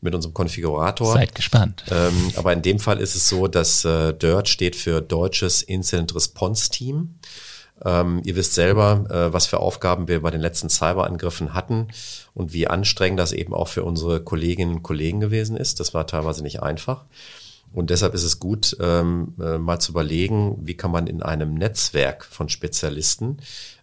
[0.00, 1.12] Mit unserem Konfigurator.
[1.12, 1.84] Seid gespannt.
[1.90, 6.14] Ähm, aber in dem Fall ist es so, dass äh, DIRT steht für Deutsches Incident
[6.14, 7.16] Response Team.
[7.84, 11.88] Ähm, ihr wisst selber, äh, was für Aufgaben wir bei den letzten Cyberangriffen hatten
[12.34, 15.80] und wie anstrengend das eben auch für unsere Kolleginnen und Kollegen gewesen ist.
[15.80, 17.04] Das war teilweise nicht einfach.
[17.72, 21.54] Und deshalb ist es gut, ähm, äh, mal zu überlegen, wie kann man in einem
[21.54, 23.38] Netzwerk von Spezialisten,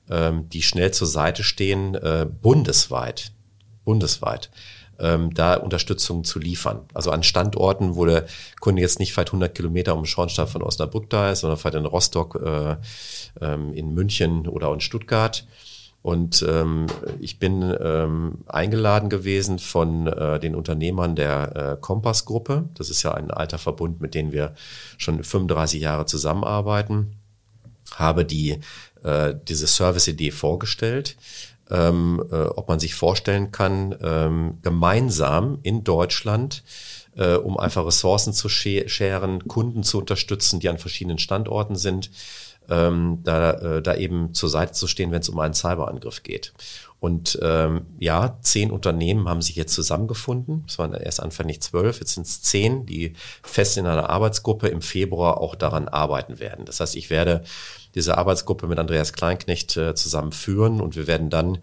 [0.10, 3.32] ähm, die schnell zur Seite stehen, äh, bundesweit,
[3.86, 4.50] bundesweit,
[5.00, 6.82] ähm, da Unterstützung zu liefern.
[6.94, 8.26] Also an Standorten, wo der
[8.60, 11.86] Kunde jetzt nicht vielleicht 100 Kilometer um Schornstein von Osnabrück da ist, sondern vielleicht in
[11.86, 12.76] Rostock, äh,
[13.42, 15.46] ähm, in München oder in Stuttgart.
[16.02, 16.88] Und ähm,
[17.20, 22.70] ich bin ähm, eingeladen gewesen von äh, den Unternehmern der äh, Kompass-Gruppe.
[22.76, 24.54] Das ist ja ein alter Verbund, mit dem wir
[24.98, 27.18] schon 35 Jahre zusammenarbeiten.
[27.96, 28.60] Habe die
[29.04, 31.18] äh, diese Service-Idee vorgestellt
[31.70, 36.64] ähm, äh, ob man sich vorstellen kann, ähm, gemeinsam in Deutschland
[37.18, 42.12] äh, um einfach Ressourcen zu scheren, Kunden zu unterstützen, die an verschiedenen Standorten sind,
[42.70, 46.54] ähm, da, äh, da eben zur Seite zu stehen, wenn es um einen Cyberangriff geht.
[47.00, 50.64] Und ähm, ja, zehn Unternehmen haben sich jetzt zusammengefunden.
[50.68, 53.14] Es waren erst Anfang nicht zwölf, jetzt sind es zehn, die
[53.44, 56.66] fest in einer Arbeitsgruppe im Februar auch daran arbeiten werden.
[56.66, 57.44] Das heißt, ich werde
[57.94, 61.60] diese Arbeitsgruppe mit Andreas Kleinknecht äh, zusammenführen und wir werden dann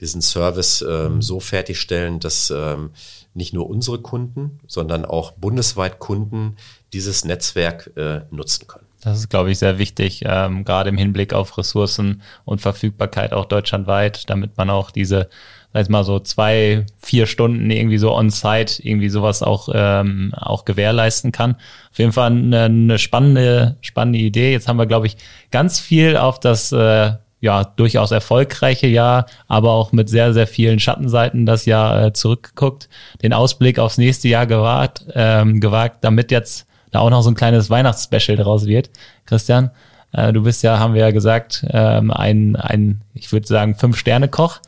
[0.00, 2.90] diesen Service ähm, so fertigstellen, dass ähm,
[3.34, 6.56] nicht nur unsere Kunden, sondern auch bundesweit Kunden
[6.92, 8.85] dieses Netzwerk äh, nutzen können.
[9.02, 13.44] Das ist, glaube ich, sehr wichtig, ähm, gerade im Hinblick auf Ressourcen und Verfügbarkeit auch
[13.44, 15.28] deutschlandweit, damit man auch diese,
[15.72, 20.64] sag ich mal so zwei, vier Stunden irgendwie so on-site irgendwie sowas auch, ähm, auch
[20.64, 21.56] gewährleisten kann.
[21.90, 24.52] Auf jeden Fall eine, eine spannende, spannende Idee.
[24.52, 25.18] Jetzt haben wir, glaube ich,
[25.50, 30.80] ganz viel auf das äh, ja, durchaus erfolgreiche Jahr, aber auch mit sehr, sehr vielen
[30.80, 32.88] Schattenseiten das Jahr äh, zurückgeguckt,
[33.22, 37.34] den Ausblick aufs nächste Jahr gewagt, ähm, gewagt, damit jetzt da auch noch so ein
[37.34, 38.90] kleines Weihnachtsspecial draus wird.
[39.26, 39.70] Christian,
[40.12, 44.60] äh, du bist ja, haben wir ja gesagt, ähm, ein, ein, ich würde sagen, Fünf-Sterne-Koch.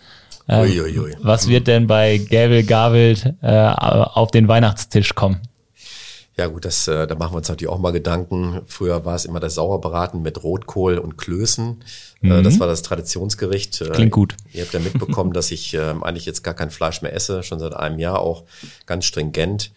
[0.49, 1.15] Ähm.
[1.21, 5.41] Was wird denn bei Gäbel Gavelt äh, auf den Weihnachtstisch kommen?
[6.39, 8.63] Ja gut, das, äh, da machen wir uns natürlich auch mal Gedanken.
[8.67, 11.83] Früher war es immer das Sauerbraten mit Rotkohl und Klößen.
[12.23, 12.45] Äh, mhm.
[12.45, 13.81] Das war das Traditionsgericht.
[13.81, 14.37] Äh, Klingt gut.
[14.53, 17.59] Ihr habt ja mitbekommen, dass ich äh, eigentlich jetzt gar kein Fleisch mehr esse, schon
[17.59, 18.45] seit einem Jahr auch
[18.87, 19.73] ganz stringent.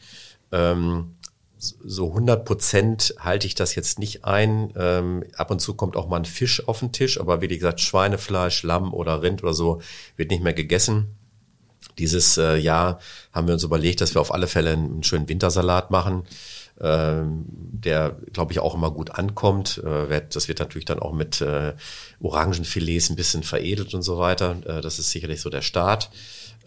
[0.52, 1.16] Ähm,
[1.62, 4.74] so 100 Prozent halte ich das jetzt nicht ein.
[4.76, 7.80] Ähm, ab und zu kommt auch mal ein Fisch auf den Tisch, aber wie gesagt,
[7.80, 9.82] Schweinefleisch, Lamm oder Rind oder so
[10.18, 11.16] wird nicht mehr gegessen.
[12.00, 13.00] Dieses äh, Jahr
[13.32, 16.24] haben wir uns überlegt, dass wir auf alle Fälle einen schönen Wintersalat machen,
[16.80, 19.84] ähm, der, glaube ich, auch immer gut ankommt.
[19.86, 21.74] Äh, das wird natürlich dann auch mit äh,
[22.22, 24.58] Orangenfilets ein bisschen veredelt und so weiter.
[24.66, 26.10] Äh, das ist sicherlich so der Start.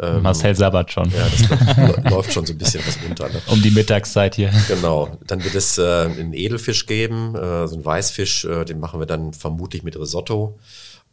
[0.00, 1.10] Ähm, Marcel Sabat schon.
[1.10, 3.28] Ja, das läuft schon so ein bisschen was unter.
[3.28, 3.40] Ne?
[3.46, 4.50] Um die Mittagszeit hier.
[4.68, 5.16] Genau.
[5.26, 9.06] Dann wird es äh, einen Edelfisch geben, äh, so einen Weißfisch, äh, den machen wir
[9.06, 10.58] dann vermutlich mit Risotto.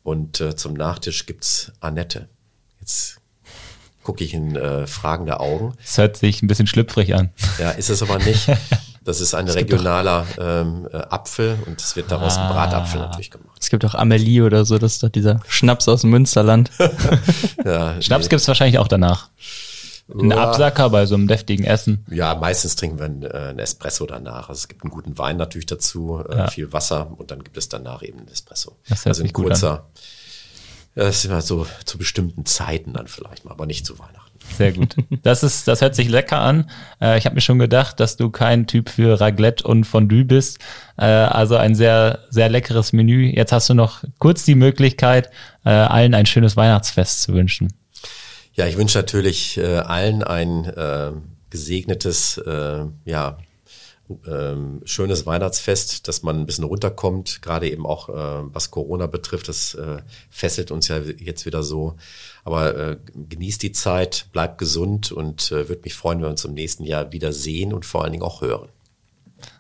[0.04, 2.28] Und äh, zum Nachtisch gibt's Annette.
[2.80, 3.18] Jetzt
[4.04, 5.74] gucke ich in äh, fragende Augen.
[5.78, 7.30] Das hört sich ein bisschen schlüpfrig an.
[7.60, 8.48] Ja, ist es aber nicht.
[9.04, 12.48] Das ist ein regionaler ähm, äh, Apfel und es wird daraus ah.
[12.48, 13.58] ein Bratapfel natürlich gemacht.
[13.60, 16.70] Es gibt auch Amelie oder so, das ist doch dieser Schnaps aus dem Münsterland.
[17.66, 18.30] ja, Schnaps nee.
[18.30, 19.30] gibt es wahrscheinlich auch danach.
[20.14, 20.32] Ein.
[20.34, 22.06] Absacker bei so einem deftigen Essen.
[22.10, 24.50] Ja, meistens trinken wir einen, äh, einen Espresso danach.
[24.50, 26.48] Also es gibt einen guten Wein natürlich dazu, äh, ja.
[26.48, 28.78] viel Wasser und dann gibt es danach eben einen Espresso.
[28.90, 29.86] Das also ein kurzer, ja,
[30.96, 34.32] das ist immer so zu bestimmten Zeiten dann vielleicht mal, aber nicht zu Weihnachten.
[34.58, 34.96] Sehr gut.
[35.24, 36.70] Das ist, das hört sich lecker an.
[37.00, 40.60] Äh, ich habe mir schon gedacht, dass du kein Typ für Raglette und Fondue bist.
[40.98, 43.32] Äh, also ein sehr, sehr leckeres Menü.
[43.34, 45.30] Jetzt hast du noch kurz die Möglichkeit,
[45.64, 47.72] äh, allen ein schönes Weihnachtsfest zu wünschen.
[48.54, 51.12] Ja, ich wünsche natürlich äh, allen ein äh,
[51.50, 53.38] gesegnetes, äh, ja,
[54.28, 59.48] ähm, schönes Weihnachtsfest, dass man ein bisschen runterkommt, gerade eben auch äh, was Corona betrifft.
[59.48, 59.98] Das äh,
[60.30, 61.96] fesselt uns ja jetzt wieder so.
[62.44, 62.98] Aber äh,
[63.30, 66.84] genießt die Zeit, bleibt gesund und äh, würde mich freuen, wenn wir uns im nächsten
[66.84, 68.70] Jahr wieder sehen und vor allen Dingen auch hören.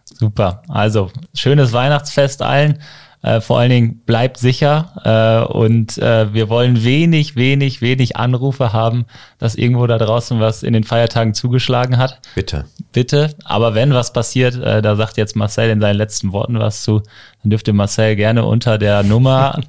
[0.05, 0.63] Super.
[0.67, 2.81] Also schönes Weihnachtsfest allen.
[3.23, 8.73] Äh, vor allen Dingen bleibt sicher äh, und äh, wir wollen wenig, wenig, wenig Anrufe
[8.73, 9.05] haben,
[9.37, 12.19] dass irgendwo da draußen was in den Feiertagen zugeschlagen hat.
[12.33, 12.65] Bitte.
[12.91, 13.35] Bitte.
[13.43, 17.03] Aber wenn was passiert, äh, da sagt jetzt Marcel in seinen letzten Worten was zu,
[17.43, 19.59] dann dürfte Marcel gerne unter der Nummer.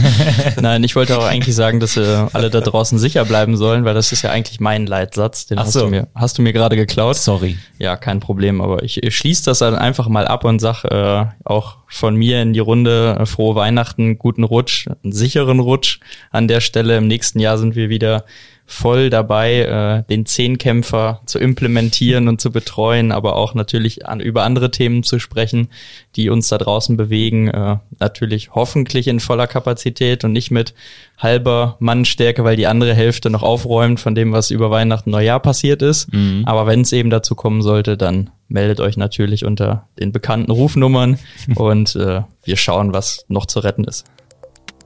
[0.60, 3.94] Nein, ich wollte auch eigentlich sagen, dass äh, alle da draußen sicher bleiben sollen, weil
[3.94, 5.46] das ist ja eigentlich mein Leitsatz.
[5.46, 5.80] Den Ach hast, so.
[5.80, 7.16] du mir, hast du mir gerade geklaut.
[7.16, 7.56] Sorry.
[7.78, 8.60] Ja, kein Problem.
[8.60, 12.42] Aber ich, ich schließe das dann einfach mal ab und sag äh, auch von mir
[12.42, 16.00] in die Runde äh, frohe Weihnachten, guten Rutsch, einen sicheren Rutsch
[16.30, 16.98] an der Stelle.
[16.98, 18.24] Im nächsten Jahr sind wir wieder
[18.66, 24.42] voll dabei, äh, den Zehnkämpfer zu implementieren und zu betreuen, aber auch natürlich an, über
[24.44, 25.68] andere Themen zu sprechen,
[26.16, 27.48] die uns da draußen bewegen.
[27.48, 30.74] Äh, natürlich hoffentlich in voller Kapazität und nicht mit
[31.18, 35.82] halber Mannstärke, weil die andere Hälfte noch aufräumt von dem, was über Weihnachten Neujahr passiert
[35.82, 36.12] ist.
[36.12, 36.44] Mhm.
[36.46, 41.18] Aber wenn es eben dazu kommen sollte, dann meldet euch natürlich unter den bekannten Rufnummern
[41.54, 44.04] und äh, wir schauen, was noch zu retten ist.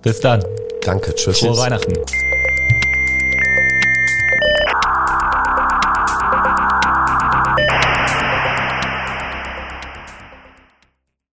[0.02, 0.44] Bis dann.
[0.84, 1.38] Danke, tschüss.
[1.40, 1.94] Frohe Weihnachten.